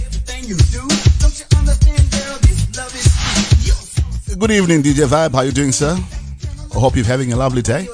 Good 4.42 4.50
evening, 4.50 4.82
DJ 4.82 5.06
Vibe. 5.06 5.34
How 5.34 5.42
you 5.42 5.52
doing, 5.52 5.70
sir? 5.70 5.96
I 6.74 6.78
hope 6.80 6.96
you're 6.96 7.04
having 7.04 7.32
a 7.32 7.36
lovely 7.36 7.62
day. 7.62 7.86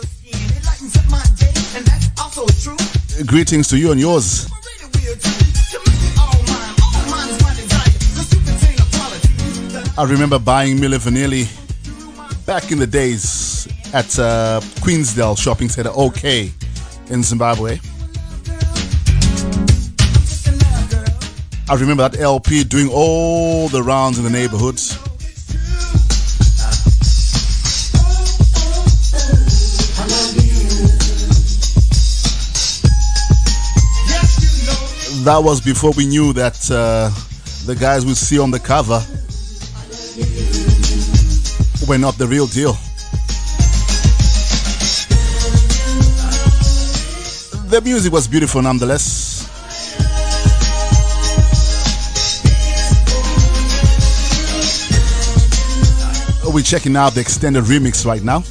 Greetings 3.27 3.69
to 3.69 3.77
you 3.77 3.93
and 3.93 4.01
yours. 4.01 4.51
I 9.99 10.07
remember 10.09 10.39
buying 10.39 10.79
Milli 10.79 11.47
back 12.47 12.73
in 12.73 12.79
the 12.79 12.87
days 12.87 13.69
at 13.93 14.19
uh, 14.19 14.63
Queensdale 14.81 15.37
Shopping 15.37 15.69
Center, 15.69 15.91
OK, 15.95 16.51
in 17.11 17.23
Zimbabwe. 17.23 17.79
I 21.69 21.75
remember 21.75 22.09
that 22.09 22.19
LP 22.19 22.65
doing 22.65 22.89
all 22.91 23.69
the 23.69 23.83
rounds 23.83 24.17
in 24.17 24.25
the 24.25 24.31
neighborhoods. 24.31 24.99
That 35.29 35.45
was 35.45 35.61
before 35.61 35.93
we 35.95 36.07
knew 36.07 36.33
that 36.33 36.57
uh, 36.71 37.11
the 37.67 37.77
guys 37.79 38.07
we 38.07 38.15
see 38.15 38.39
on 38.39 38.51
the 38.51 38.59
cover 38.59 38.99
were 41.87 41.99
not 41.99 42.17
the 42.17 42.27
real 42.27 42.47
deal. 42.47 42.73
The 47.69 47.83
music 47.83 48.11
was 48.11 48.27
beautiful 48.27 48.63
nonetheless. 48.63 49.45
We're 56.47 56.63
checking 56.63 56.97
out 56.97 57.13
the 57.13 57.21
extended 57.21 57.65
remix 57.65 58.07
right 58.07 58.23
now. 58.23 58.45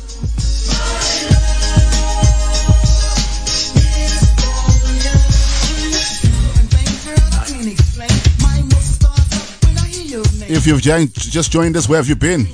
If 10.49 10.65
you've 10.65 10.81
just 10.81 11.51
joined 11.51 11.75
us, 11.75 11.89
where 11.89 11.97
have 11.97 12.07
you 12.07 12.15
been? 12.15 12.45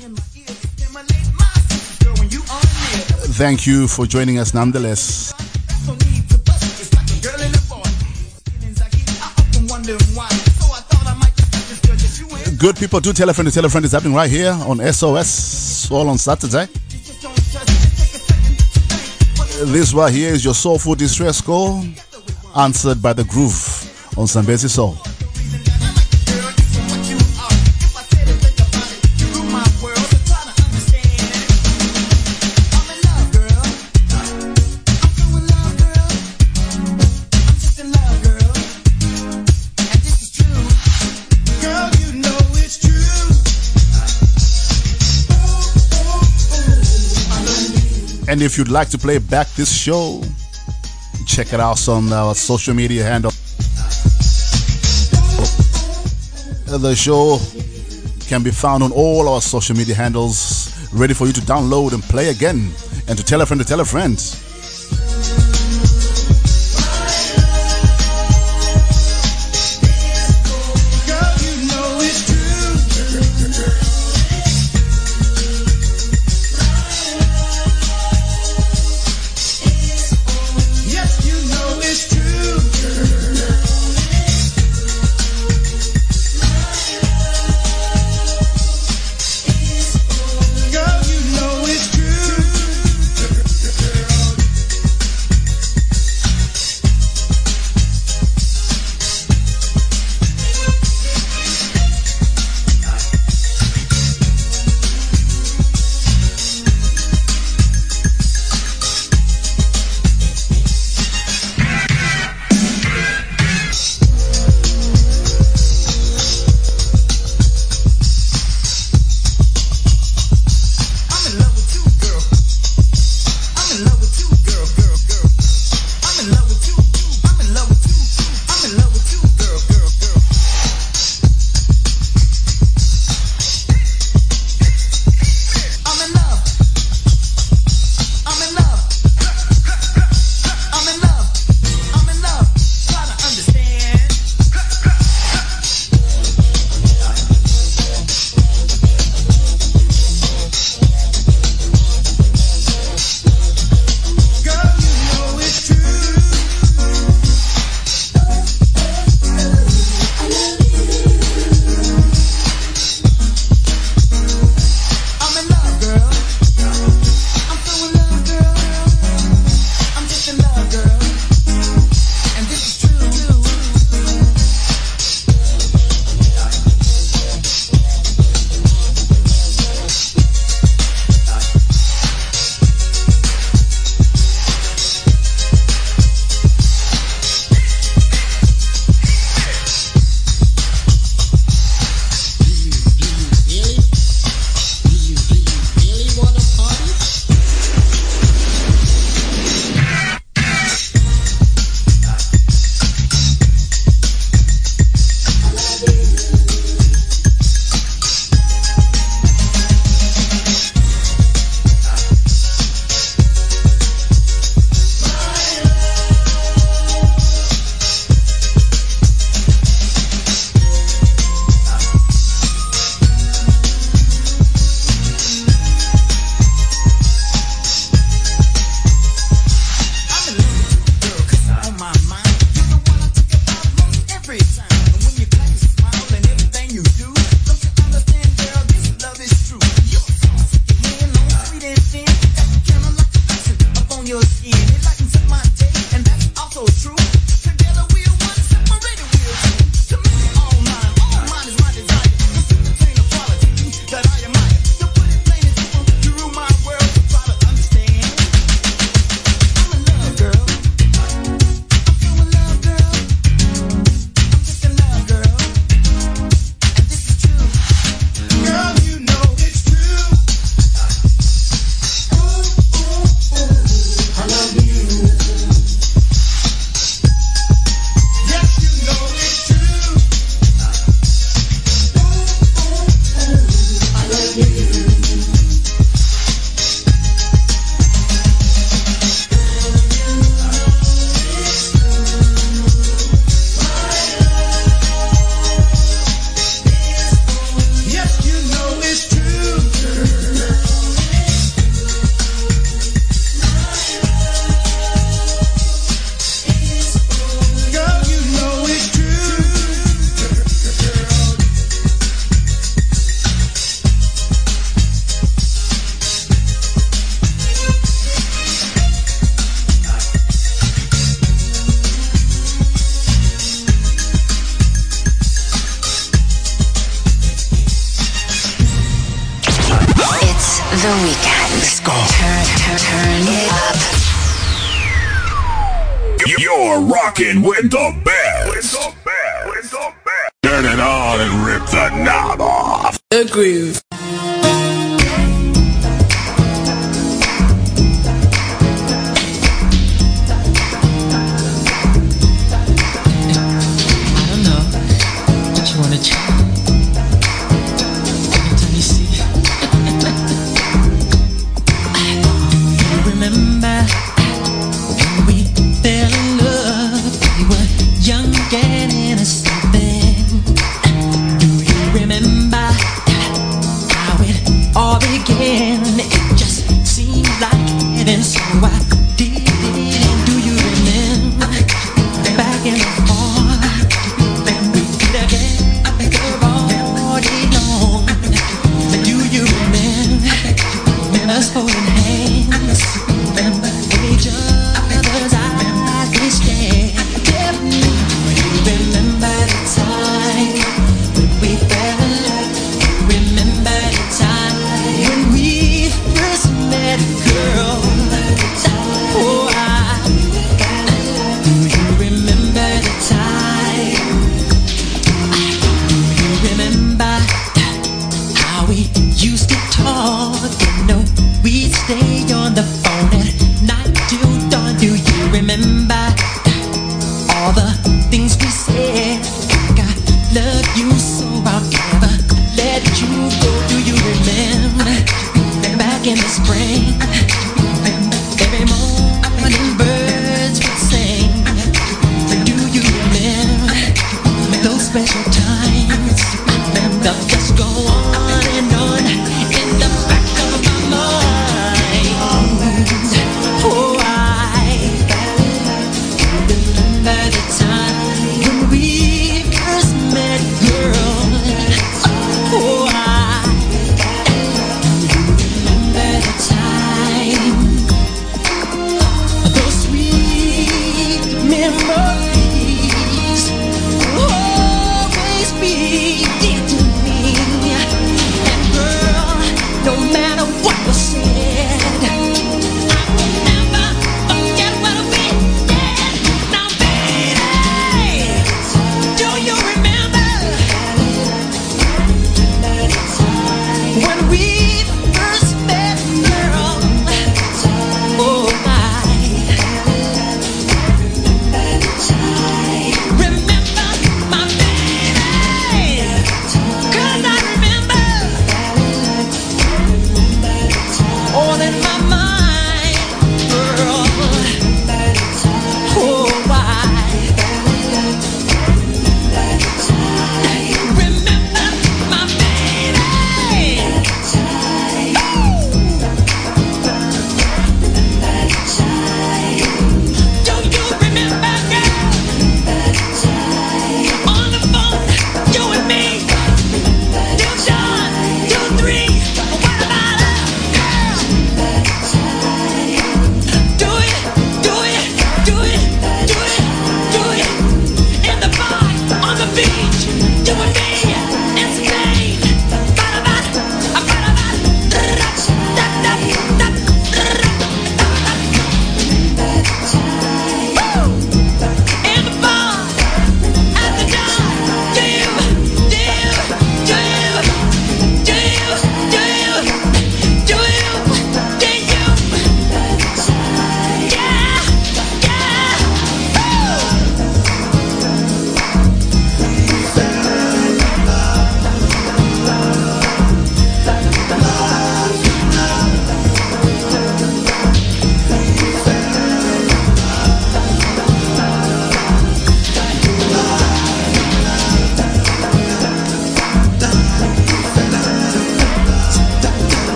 Thank 3.36 3.66
you 3.66 3.86
for 3.86 4.04
joining 4.04 4.38
us 4.38 4.52
nonetheless. 4.52 5.32
Good 12.58 12.76
people, 12.76 13.00
do 13.00 13.12
tell 13.12 13.28
a 13.28 13.34
friend 13.34 13.48
to 13.48 13.54
tell 13.54 13.64
a 13.64 13.68
friend. 13.68 13.84
It's 13.84 13.92
happening 13.92 14.14
right 14.14 14.30
here 14.30 14.50
on 14.52 14.80
SOS, 14.92 15.90
all 15.90 16.08
on 16.08 16.18
Saturday. 16.18 16.66
This 19.66 19.94
right 19.94 20.12
here 20.12 20.32
is 20.32 20.44
your 20.44 20.54
soulful 20.54 20.96
distress 20.96 21.40
call, 21.40 21.84
answered 22.56 23.00
by 23.00 23.12
the 23.12 23.24
groove 23.24 24.18
on 24.18 24.26
Zambezi 24.26 24.68
Soul. 24.68 24.96
And 48.34 48.42
if 48.42 48.58
you'd 48.58 48.68
like 48.68 48.88
to 48.88 48.98
play 48.98 49.18
back 49.18 49.46
this 49.50 49.72
show, 49.72 50.20
check 51.24 51.52
it 51.52 51.60
out 51.60 51.88
on 51.88 52.12
our 52.12 52.34
social 52.34 52.74
media 52.74 53.04
handle. 53.04 53.30
The 56.66 56.96
show 56.96 57.38
can 58.26 58.42
be 58.42 58.50
found 58.50 58.82
on 58.82 58.90
all 58.90 59.28
our 59.28 59.40
social 59.40 59.76
media 59.76 59.94
handles, 59.94 60.74
ready 60.92 61.14
for 61.14 61.28
you 61.28 61.32
to 61.32 61.40
download 61.42 61.92
and 61.92 62.02
play 62.02 62.30
again, 62.30 62.72
and 63.06 63.16
to 63.16 63.24
tell 63.24 63.40
a 63.40 63.46
friend 63.46 63.60
to 63.60 63.64
tell 63.68 63.78
a 63.78 63.84
friend. 63.84 64.18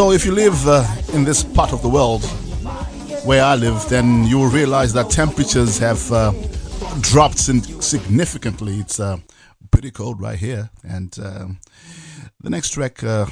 So, 0.00 0.12
if 0.12 0.24
you 0.24 0.32
live 0.32 0.66
uh, 0.66 0.82
in 1.12 1.24
this 1.24 1.44
part 1.44 1.74
of 1.74 1.82
the 1.82 1.88
world 1.90 2.24
where 3.26 3.44
I 3.44 3.54
live, 3.54 3.86
then 3.90 4.24
you 4.24 4.38
will 4.38 4.48
realize 4.48 4.94
that 4.94 5.10
temperatures 5.10 5.76
have 5.76 6.10
uh, 6.10 6.32
dropped 7.02 7.38
significantly. 7.38 8.78
It's 8.78 8.98
uh, 8.98 9.18
pretty 9.70 9.90
cold 9.90 10.18
right 10.18 10.38
here. 10.38 10.70
And 10.82 11.14
um, 11.22 11.60
the 12.40 12.48
next 12.48 12.70
track 12.70 13.04
uh, 13.04 13.26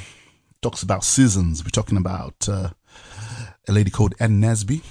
talks 0.61 0.83
about 0.83 1.05
seasons. 1.05 1.65
We're 1.65 1.71
talking 1.71 1.97
about 1.97 2.47
uh, 2.47 2.69
a 3.67 3.73
lady 3.73 3.91
called 3.91 4.15
Ann 4.21 4.39
Nesby. 4.39 4.85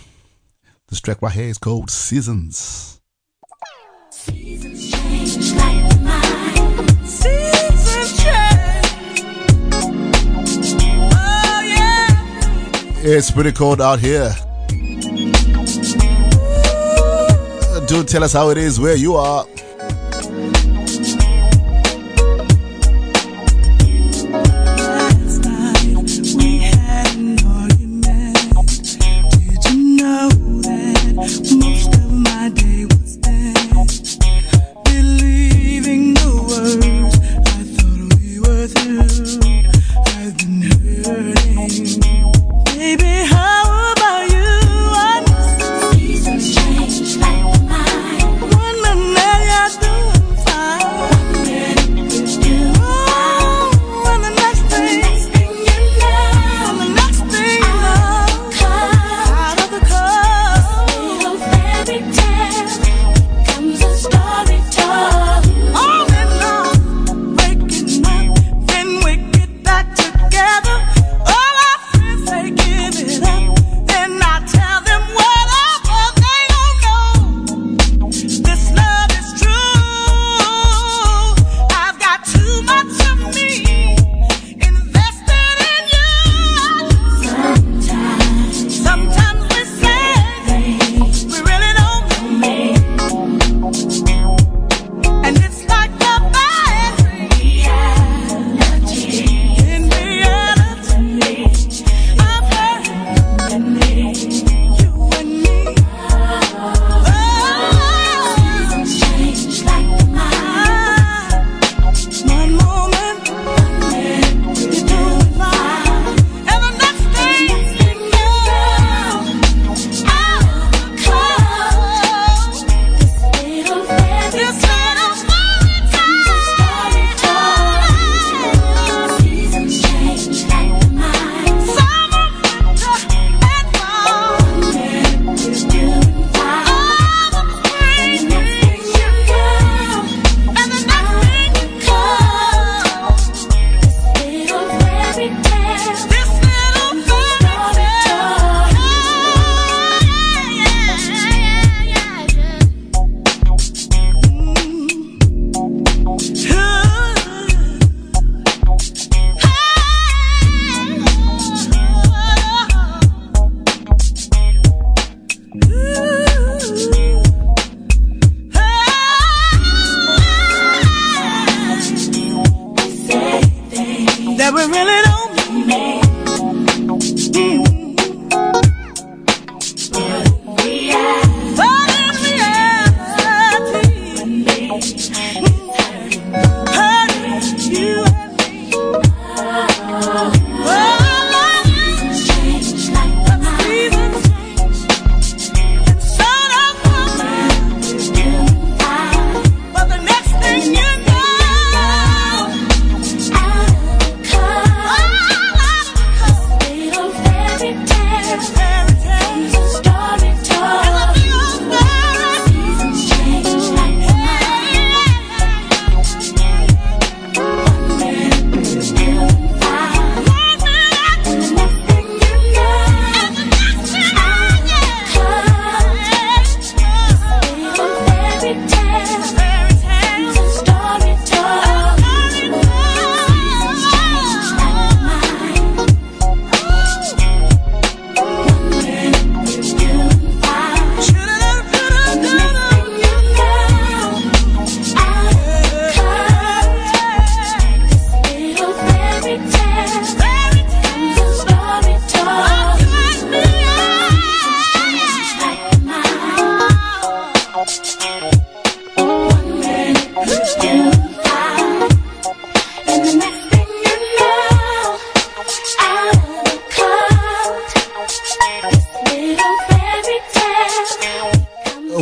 This 0.88 1.00
track 1.00 1.22
right 1.22 1.32
here 1.32 1.46
is 1.46 1.60
called 1.60 1.92
Seasons. 1.92 2.87
It's 13.10 13.32
pretty 13.32 13.54
cold 13.54 13.80
out 13.80 14.00
here. 14.00 14.36
Uh, 16.70 17.80
do 17.88 18.04
tell 18.04 18.22
us 18.22 18.34
how 18.34 18.50
it 18.50 18.58
is 18.58 18.82
where 18.82 18.98
you 18.98 19.16
are. 19.16 19.46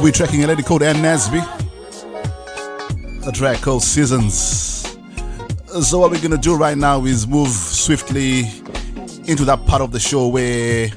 We're 0.06 0.11
tracking 0.11 0.44
a 0.44 0.48
lady 0.48 0.61
called 0.61 0.84
Ann 0.84 0.98
Nesby. 0.98 1.41
A 3.27 3.32
track 3.32 3.60
called 3.61 3.82
Seasons. 3.82 4.95
So 5.82 5.98
what 5.98 6.11
we're 6.11 6.22
gonna 6.22 6.38
do 6.38 6.56
right 6.56 6.77
now 6.77 7.06
is 7.06 7.26
move 7.26 7.49
swiftly 7.49 8.41
into 9.26 9.45
that 9.45 9.65
part 9.65 9.82
of 9.82 9.91
the 9.91 9.99
show 9.99 10.27
where 10.27 10.91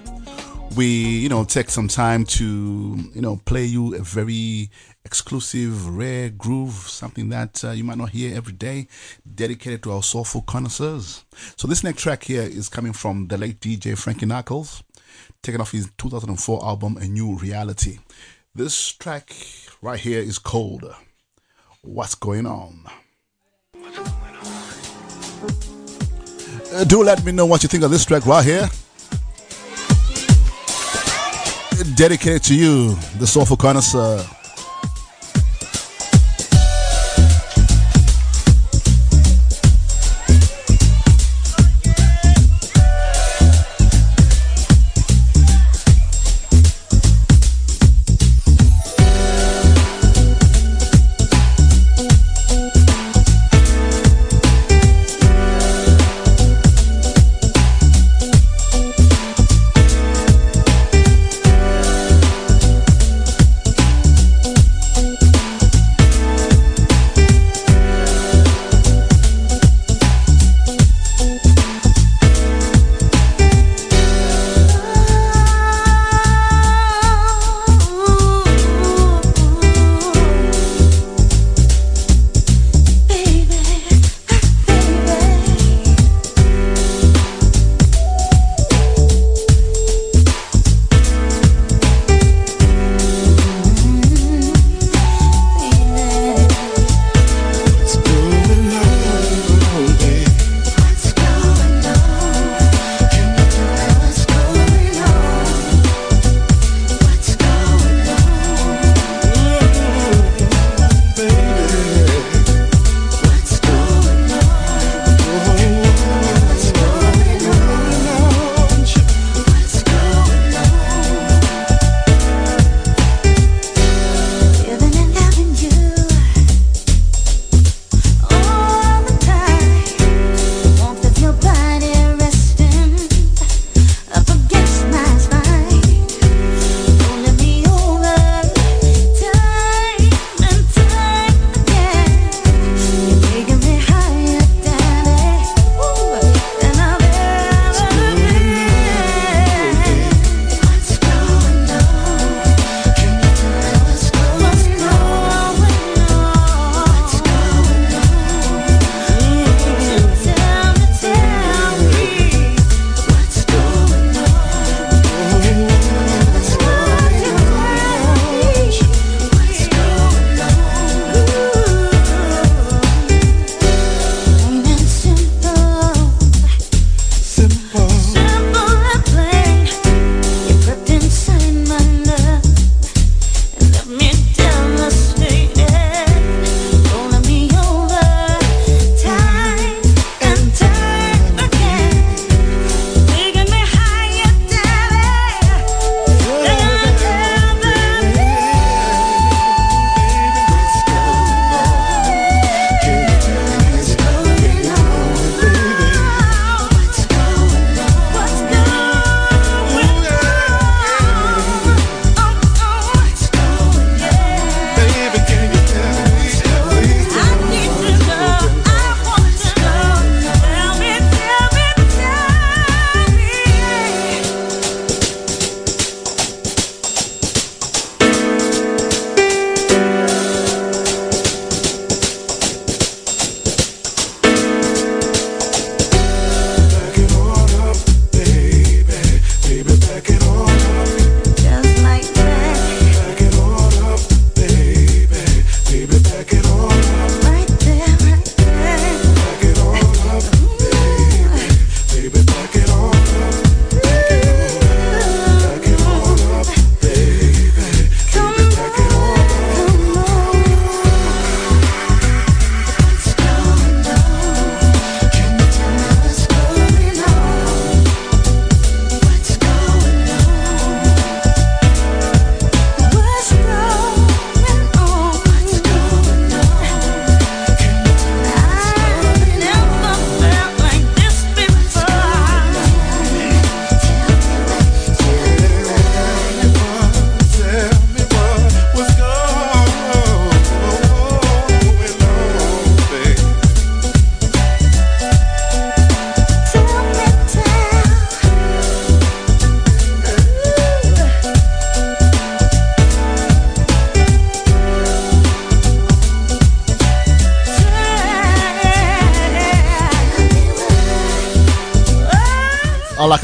we, 0.76 0.86
you 0.86 1.30
know, 1.30 1.42
take 1.44 1.70
some 1.70 1.88
time 1.88 2.26
to, 2.26 2.44
you 3.14 3.22
know, 3.22 3.40
play 3.46 3.64
you 3.64 3.94
a 3.94 4.00
very 4.00 4.70
exclusive, 5.06 5.88
rare 5.88 6.28
groove, 6.28 6.74
something 6.74 7.30
that 7.30 7.64
uh, 7.64 7.70
you 7.70 7.84
might 7.84 7.96
not 7.96 8.10
hear 8.10 8.36
every 8.36 8.52
day, 8.52 8.88
dedicated 9.34 9.82
to 9.84 9.92
our 9.92 10.02
soulful 10.02 10.42
connoisseurs. 10.42 11.24
So 11.56 11.66
this 11.66 11.82
next 11.82 12.02
track 12.02 12.24
here 12.24 12.42
is 12.42 12.68
coming 12.68 12.92
from 12.92 13.28
the 13.28 13.38
late 13.38 13.58
DJ 13.58 13.96
Frankie 13.96 14.26
Knuckles, 14.26 14.82
taken 15.42 15.62
off 15.62 15.72
his 15.72 15.90
2004 15.96 16.62
album 16.62 16.98
A 16.98 17.06
New 17.06 17.38
Reality. 17.38 18.00
This 18.54 18.92
track 18.92 19.30
right 19.82 20.00
here 20.00 20.20
is 20.20 20.38
called 20.38 20.84
What's 21.82 22.14
Going 22.14 22.46
On. 22.46 22.84
Uh, 26.72 26.84
do 26.84 27.02
let 27.02 27.24
me 27.24 27.32
know 27.32 27.46
what 27.46 27.62
you 27.62 27.68
think 27.68 27.84
of 27.84 27.90
this 27.90 28.04
track 28.04 28.26
right 28.26 28.44
here. 28.44 28.68
Dedicated 31.94 32.42
to 32.44 32.54
you, 32.54 32.94
the 33.18 33.26
soulful 33.26 33.56
connoisseur. 33.56 34.24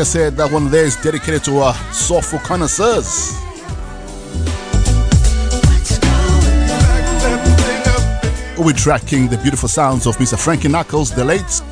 I 0.04 0.06
said, 0.06 0.36
that 0.36 0.52
one 0.52 0.70
there 0.70 0.84
is 0.84 0.96
dedicated 0.96 1.42
to 1.44 1.60
our 1.60 1.72
soulful 1.90 2.38
connoisseurs. 2.40 3.40
We're 8.58 8.74
tracking 8.74 9.28
the 9.28 9.40
beautiful 9.42 9.70
sounds 9.70 10.06
of 10.06 10.18
Mr. 10.18 10.38
Frankie 10.38 10.68
Knuckles, 10.68 11.10
the 11.10 11.24
late. 11.24 11.63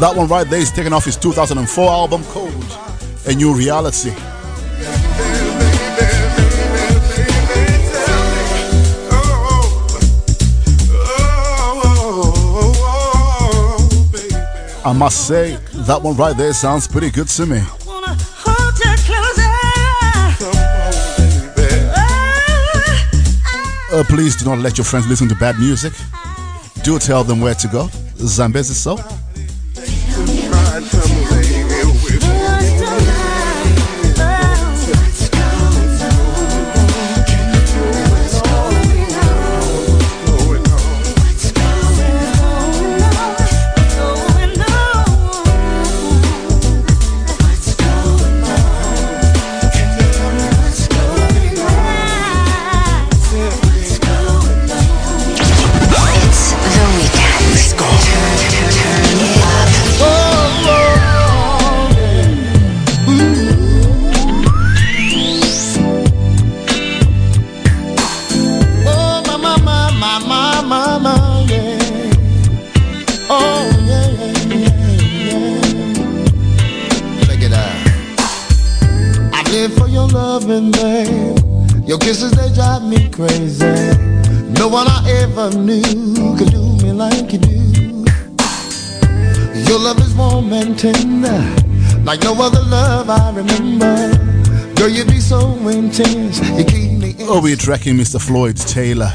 That 0.00 0.16
one 0.16 0.26
right 0.28 0.48
there 0.48 0.60
is 0.60 0.70
taken 0.70 0.94
off 0.94 1.04
his 1.04 1.16
2004 1.16 1.84
album 1.84 2.24
Code, 2.24 2.54
A 3.26 3.34
New 3.34 3.54
Reality. 3.54 4.12
I 14.82 14.94
must 14.96 15.28
say, 15.28 15.58
that 15.86 16.00
one 16.02 16.16
right 16.16 16.34
there 16.34 16.54
sounds 16.54 16.88
pretty 16.88 17.10
good 17.10 17.28
to 17.28 17.44
me. 17.44 17.60
Hold 17.60 18.78
you 18.78 18.96
closer. 19.04 19.50
Uh, 23.92 24.04
please 24.04 24.34
do 24.34 24.46
not 24.46 24.60
let 24.60 24.78
your 24.78 24.86
friends 24.86 25.06
listen 25.06 25.28
to 25.28 25.34
bad 25.34 25.58
music. 25.58 25.92
Do 26.84 26.98
tell 26.98 27.22
them 27.22 27.42
where 27.42 27.54
to 27.54 27.68
go. 27.68 27.90
Zambezi 28.16 28.72
so. 28.72 28.96
Like 87.10 87.32
you 87.32 87.38
do. 87.38 88.04
Your 89.68 89.78
love 89.78 89.98
is 90.00 90.14
warm 90.14 90.52
and 90.52 90.78
tender, 90.78 91.40
like 92.04 92.22
no 92.22 92.34
other 92.40 92.62
love 92.62 93.10
I 93.10 93.32
remember. 93.34 93.94
Girl, 94.74 94.88
you 94.88 95.04
be 95.04 95.20
so 95.20 95.54
intense, 95.68 96.40
you 96.56 96.64
keep 96.64 96.92
me 96.92 97.10
in 97.10 97.26
Oh, 97.28 97.40
we're 97.42 97.56
tracking 97.56 97.96
Mr. 97.96 98.20
Floyd 98.20 98.56
Taylor. 98.56 99.12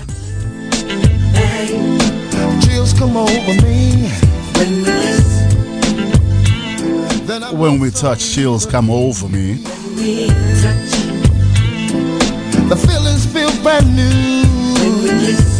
Chills 2.61 2.93
come 2.93 3.17
over 3.17 3.53
me 3.65 4.09
when 4.57 4.83
we. 4.83 4.95
Then 7.25 7.43
I 7.43 7.51
When 7.51 7.79
we 7.79 7.89
touch, 7.89 8.33
chills 8.33 8.65
come 8.65 8.89
over 8.89 9.27
me. 9.27 9.55
The 12.69 12.75
feelings 12.75 13.25
feel 13.25 13.51
brand 13.63 13.95
new 13.95 14.43
when 14.79 15.03
we 15.03 15.09
kiss. 15.25 15.54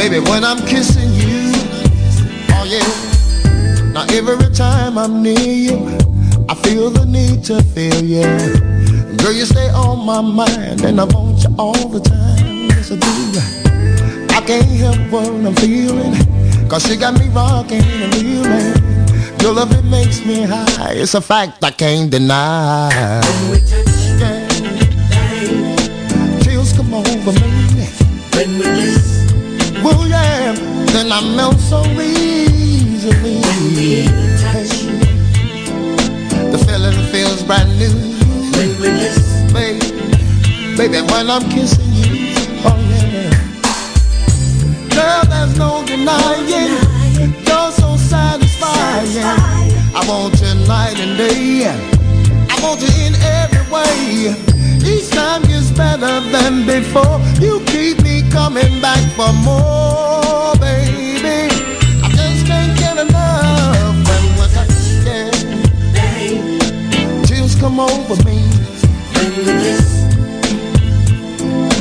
Baby, 0.00 0.20
when 0.30 0.44
I'm 0.44 0.56
kissing 0.66 1.12
you, 1.12 1.52
oh 2.56 2.64
yeah. 2.64 3.92
Now 3.92 4.06
every 4.08 4.48
time 4.54 4.96
I'm 4.96 5.22
near 5.22 5.38
you, 5.38 5.76
I 6.48 6.54
feel 6.54 6.88
the 6.88 7.04
need 7.04 7.44
to 7.44 7.62
feel 7.62 8.02
you. 8.02 8.24
Girl, 9.18 9.30
you 9.30 9.44
stay 9.44 9.68
on 9.68 10.06
my 10.06 10.22
mind, 10.22 10.86
and 10.86 10.98
I 10.98 11.04
want 11.04 11.44
you 11.44 11.54
all 11.58 11.88
the 11.88 12.00
time. 12.00 12.70
Yes, 12.70 12.90
I 12.90 12.96
do. 12.96 14.34
I 14.34 14.40
can't 14.40 14.64
help 14.64 15.12
what 15.12 15.28
I'm 15.28 15.54
feeling, 15.56 16.16
cause 16.70 16.88
you 16.88 16.96
got 16.96 17.20
me 17.20 17.28
rocking 17.28 17.84
and 17.84 18.14
reeling. 18.14 18.72
Your 19.42 19.52
love, 19.52 19.70
it 19.72 19.84
makes 19.84 20.24
me 20.24 20.44
high. 20.44 20.94
It's 20.94 21.12
a 21.12 21.20
fact 21.20 21.62
I 21.62 21.72
can't 21.72 22.10
deny. 22.10 23.20
Then 30.92 31.12
I 31.12 31.20
melt 31.36 31.58
so 31.60 31.82
easily. 32.00 33.40
Touch. 34.42 34.74
The 36.52 36.58
feeling 36.66 36.98
feels 37.12 37.42
brand 37.42 37.70
new. 37.78 37.94
Baby, 39.52 39.78
baby, 40.76 41.00
when 41.12 41.30
I'm 41.30 41.48
kissing 41.50 41.92
you. 41.92 42.34
Oh, 42.64 42.76
yeah. 42.90 43.30
Girl, 44.94 45.22
there's 45.30 45.54
no 45.58 45.84
denying. 45.86 46.76
You're 47.46 47.72
so 47.72 47.96
satisfying. 47.96 49.24
I 49.94 50.04
want 50.08 50.40
you 50.40 50.54
night 50.66 50.98
and 50.98 51.16
day. 51.16 51.66
I 51.66 52.56
want 52.62 52.80
you 52.80 52.92
in 53.06 53.14
every 53.38 53.64
way. 53.70 54.34
Each 54.84 55.08
time 55.10 55.42
gets 55.42 55.70
better 55.70 56.20
than 56.30 56.66
before. 56.66 57.20
You 57.40 57.60
keep 57.66 58.02
me 58.02 58.22
coming 58.30 58.80
back 58.80 59.00
for 59.16 59.32
more, 59.32 60.09
come 67.70 67.80
over 67.80 68.16
me. 68.24 68.38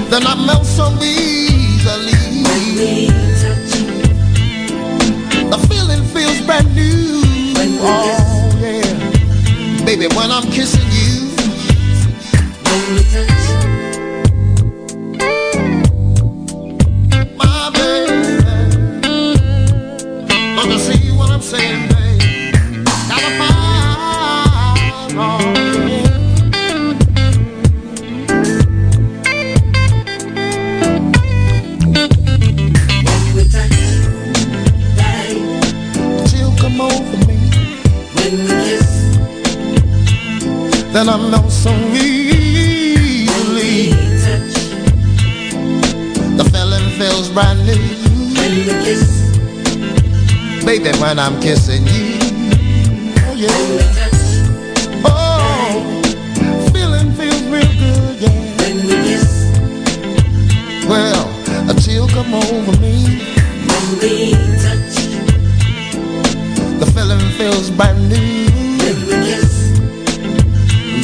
Then 0.09 0.23
I 0.25 0.35
melt 0.45 0.65
so 0.65 0.85
easily. 1.01 2.11
The 5.49 5.57
feeling 5.69 6.03
feels 6.13 6.41
brand 6.45 6.67
new. 6.75 7.21
oh 7.81 8.05
yeah, 8.61 9.85
baby, 9.85 10.07
when 10.15 10.31
I'm 10.31 10.49
kissing 10.51 10.88
when 50.99 51.17
I'm 51.17 51.39
kissing 51.39 51.83
you. 51.87 52.19
Oh 53.25 53.33
yeah. 53.35 53.49
Oh, 55.05 56.71
feeling 56.73 57.11
feels 57.13 57.41
real 57.43 57.71
good, 57.79 58.19
yeah. 58.19 58.29
Well, 60.89 61.25
a 61.69 61.73
chill 61.79 62.07
come 62.09 62.33
over 62.33 62.73
me 62.81 63.21
when 63.67 63.83
we 63.99 64.31
touch. 64.63 64.95
The 66.79 66.85
feeling 66.93 67.25
feels 67.37 67.69
brand 67.71 68.09
new. 68.09 68.27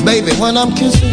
Baby, 0.03 0.31
when 0.39 0.57
I'm 0.57 0.73
kissing 0.75 1.04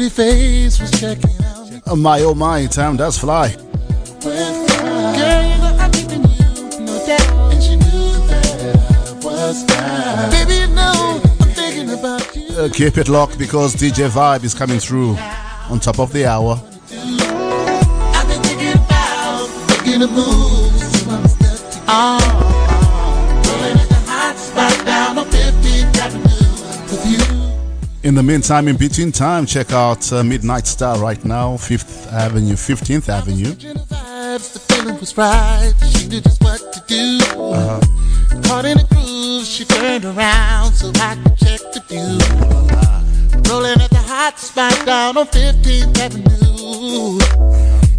pretty 0.00 0.14
face 0.14 0.80
was 0.80 0.90
checking 0.98 1.30
out. 1.44 1.68
Oh 1.86 1.96
my, 1.96 2.20
oh 2.20 2.34
my, 2.34 2.64
time 2.66 2.96
does 2.96 3.18
fly. 3.18 3.54
Uh, 12.56 12.68
keep 12.72 12.96
it 12.96 13.08
locked 13.08 13.38
because 13.38 13.74
DJ 13.74 14.08
Vibe 14.08 14.44
is 14.44 14.54
coming 14.54 14.78
through 14.78 15.16
on 15.68 15.78
top 15.80 15.98
of 15.98 16.12
the 16.14 16.24
hour. 16.24 16.58
I've 18.14 18.26
been 18.26 18.42
thinking 18.42 18.72
about 18.72 19.50
making 19.68 20.02
a 20.02 20.08
move. 20.08 20.60
In 28.10 28.16
the 28.16 28.24
meantime, 28.24 28.66
in 28.66 28.76
between 28.76 29.12
time, 29.12 29.46
check 29.46 29.70
out 29.72 30.12
uh, 30.12 30.24
Midnight 30.24 30.66
Star 30.66 30.98
right 30.98 31.24
now, 31.24 31.54
5th 31.54 32.12
Avenue, 32.12 32.54
15th 32.54 33.08
Avenue. 33.08 33.54
Caught 38.42 38.64
in 38.64 38.78
a 38.78 38.84
groove, 38.88 39.44
she 39.44 39.64
turned 39.64 40.04
around 40.04 40.72
so 40.72 40.90
I 40.96 41.14
could 41.22 41.38
check 41.38 41.60
the 41.70 41.80
view. 41.86 42.18
Rolling 43.48 43.80
at 43.80 43.90
the 43.90 44.02
hot 44.04 44.40
spot 44.40 44.74
down 44.84 45.16
on 45.16 45.26
15th 45.28 45.96
Avenue. 46.00 47.20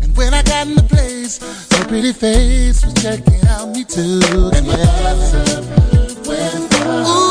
And 0.02 0.18
when 0.18 0.34
I 0.34 0.44
got 0.44 0.68
in 0.68 0.76
the 0.76 0.84
place, 0.84 1.40
her 1.72 1.86
pretty 1.86 2.12
face 2.12 2.84
was 2.84 2.94
checking 2.96 3.48
out 3.48 3.70
me 3.70 3.86
too. 3.86 4.20
And 4.56 4.68
yeah. 4.68 5.22
Ooh. 7.08 7.31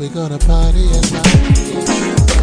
We 0.00 0.08
gonna 0.08 0.38
party 0.38 0.88
and 0.94 1.10
party. 1.12 2.39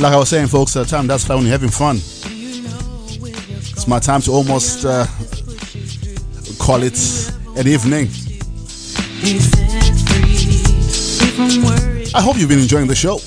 like 0.00 0.14
I 0.14 0.16
was 0.16 0.30
saying, 0.30 0.46
folks, 0.46 0.76
at 0.76 0.86
the 0.86 0.90
time 0.90 1.06
that's 1.06 1.28
when 1.28 1.42
you're 1.42 1.50
having 1.50 1.68
fun. 1.68 1.96
It's 1.96 3.86
my 3.86 3.98
time 3.98 4.22
to 4.22 4.30
almost 4.30 4.84
uh, 4.84 5.06
call 6.58 6.82
it 6.82 6.98
an 7.56 7.68
evening. 7.68 8.08
I 12.14 12.20
hope 12.22 12.38
you've 12.38 12.48
been 12.48 12.60
enjoying 12.60 12.86
the 12.86 12.94
show. 12.94 13.20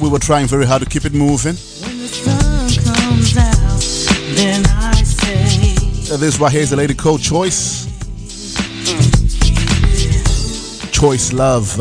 We 0.00 0.08
were 0.08 0.18
trying 0.18 0.46
very 0.46 0.66
hard 0.66 0.82
to 0.82 0.88
keep 0.88 1.04
it 1.04 1.14
moving. 1.14 1.56
Uh, 6.08 6.16
this 6.16 6.38
right 6.38 6.52
here 6.52 6.62
is 6.62 6.70
the 6.70 6.76
lady 6.76 6.94
code 6.94 7.20
choice. 7.20 7.85
Choice 11.06 11.32
Love. 11.32 11.78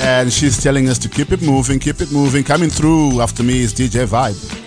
And 0.00 0.32
she's 0.32 0.60
telling 0.60 0.88
us 0.88 0.98
to 0.98 1.08
keep 1.08 1.30
it 1.30 1.40
moving, 1.40 1.78
keep 1.78 2.00
it 2.00 2.10
moving. 2.10 2.42
Coming 2.42 2.68
through 2.68 3.20
after 3.20 3.44
me 3.44 3.62
is 3.62 3.72
DJ 3.72 4.04
Vibe. 4.04 4.57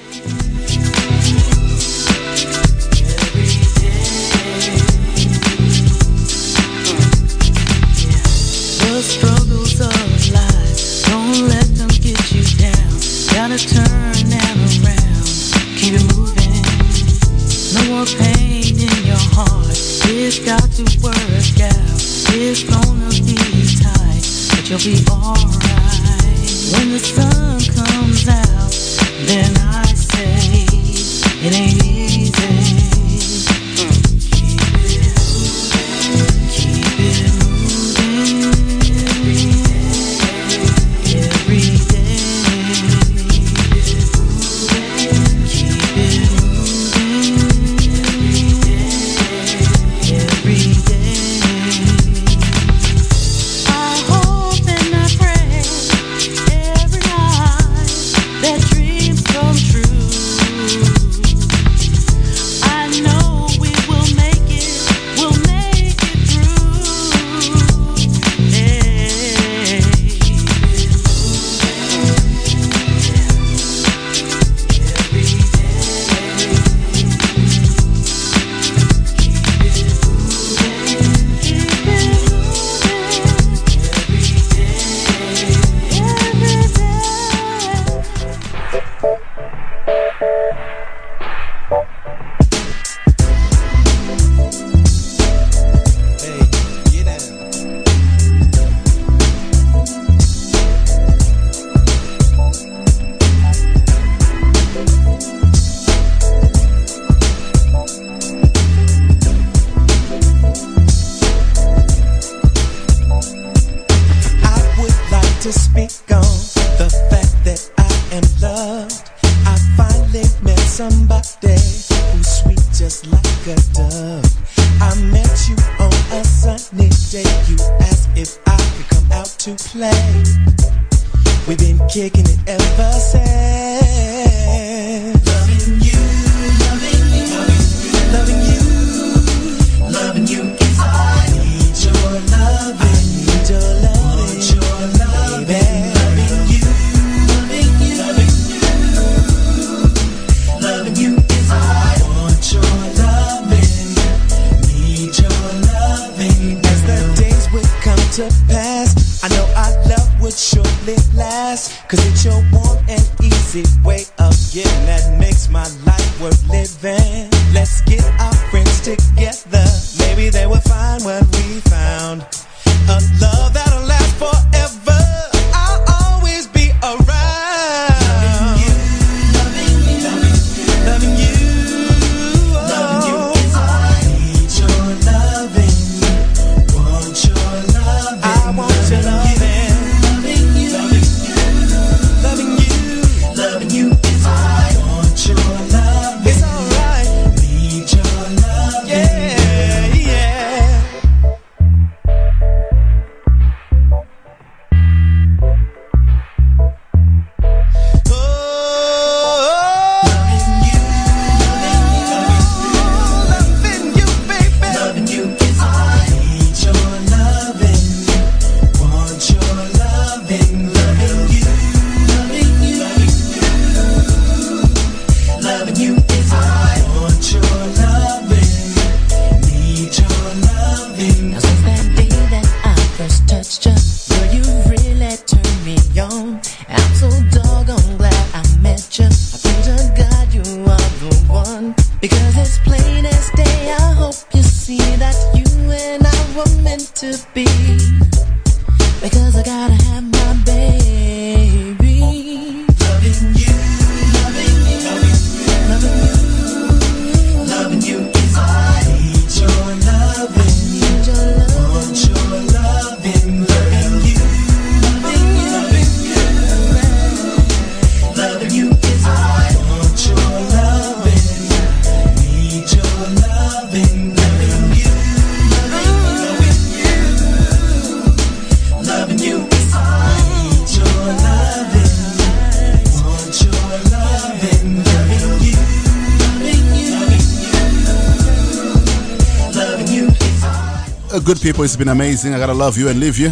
been 291.81 291.89
amazing. 291.89 292.31
I 292.31 292.37
gotta 292.37 292.53
love 292.53 292.77
you 292.77 292.89
and 292.89 292.99
leave 292.99 293.17
you. 293.17 293.31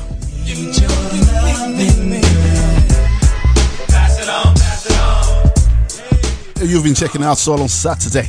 You've 6.68 6.84
been 6.84 6.96
checking 6.96 7.24
out 7.24 7.38
Soul 7.38 7.62
on 7.62 7.70
Saturday. 7.70 8.28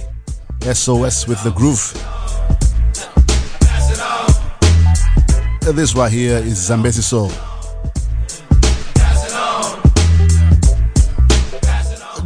SOS 0.61 1.27
with 1.27 1.43
the 1.43 1.51
groove. 1.53 1.95
This 5.75 5.95
right 5.95 6.13
here 6.13 6.37
is 6.37 6.67
Zambezi 6.67 7.01
Soul. 7.01 7.31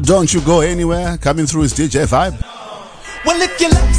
Don't 0.03 0.35
you 0.35 0.41
go 0.41 0.63
anywhere. 0.63 1.17
Coming 1.19 1.47
through 1.47 1.63
is 1.63 1.73
DJ 1.73 2.07
Vibe. 2.09 2.43
Well, 3.25 3.41
if 3.41 3.61
you 3.61 3.69
like. 3.69 3.94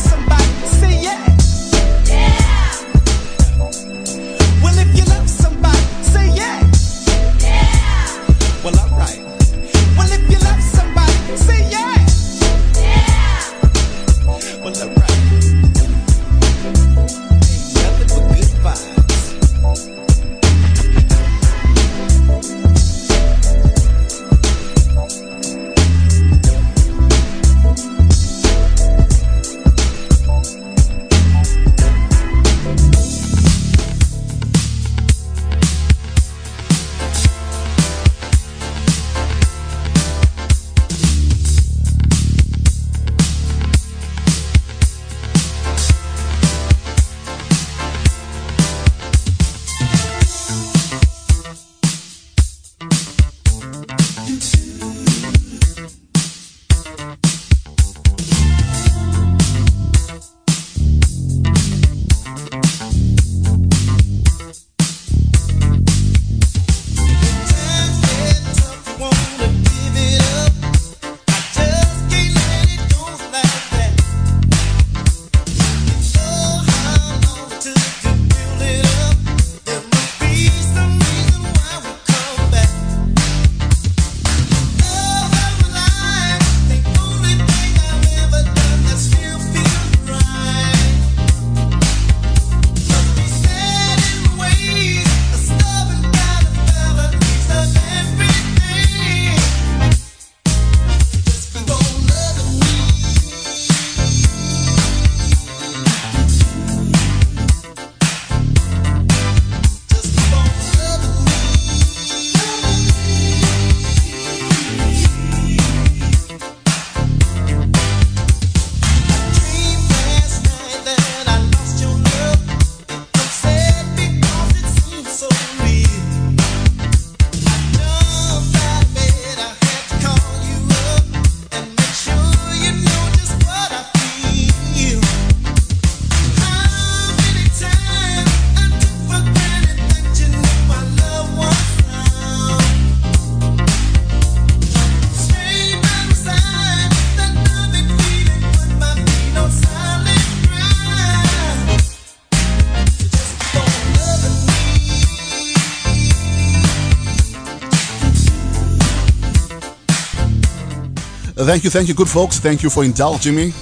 Thank 161.46 161.64
you, 161.64 161.70
thank 161.70 161.88
you, 161.88 161.94
good 161.94 162.10
folks. 162.10 162.40
Thank 162.40 162.64
you 162.64 162.70
for 162.70 162.84
indulging 162.84 163.36
me. 163.36 163.54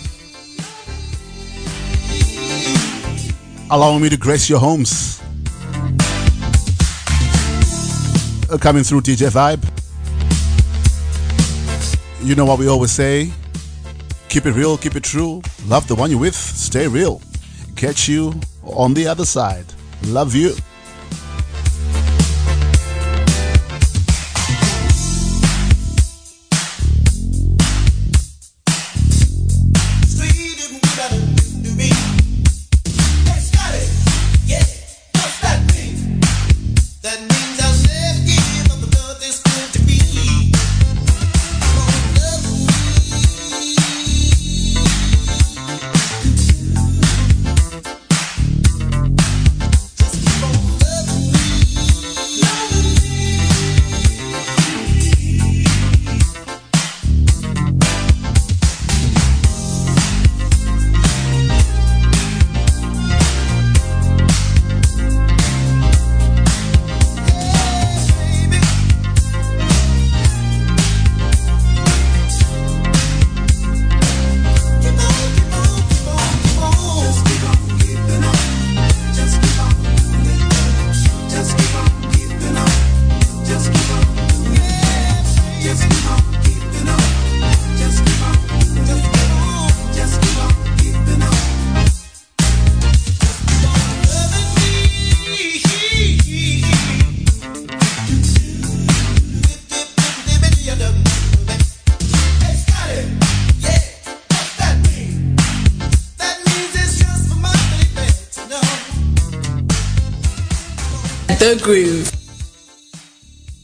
Allowing 3.69 4.01
me 4.01 4.09
to 4.09 4.17
grace 4.17 4.49
your 4.49 4.59
homes. 4.59 5.21
Uh, 8.49 8.57
Coming 8.57 8.83
through 8.83 9.01
DJ 9.01 9.29
Vibe. 9.29 9.63
You 12.23 12.35
know 12.35 12.45
what 12.45 12.57
we 12.59 12.67
always 12.67 12.91
say 12.91 13.31
keep 14.33 14.47
it 14.47 14.53
real, 14.53 14.75
keep 14.79 14.95
it 14.95 15.03
true. 15.03 15.43
Love 15.67 15.87
the 15.87 15.93
one 15.93 16.09
you're 16.09 16.19
with, 16.19 16.33
stay 16.33 16.87
real. 16.87 17.21
Catch 17.75 18.09
you 18.09 18.33
on 18.63 18.95
the 18.95 19.05
other 19.05 19.25
side. 19.25 19.65
Love 20.05 20.33
you. 20.33 20.55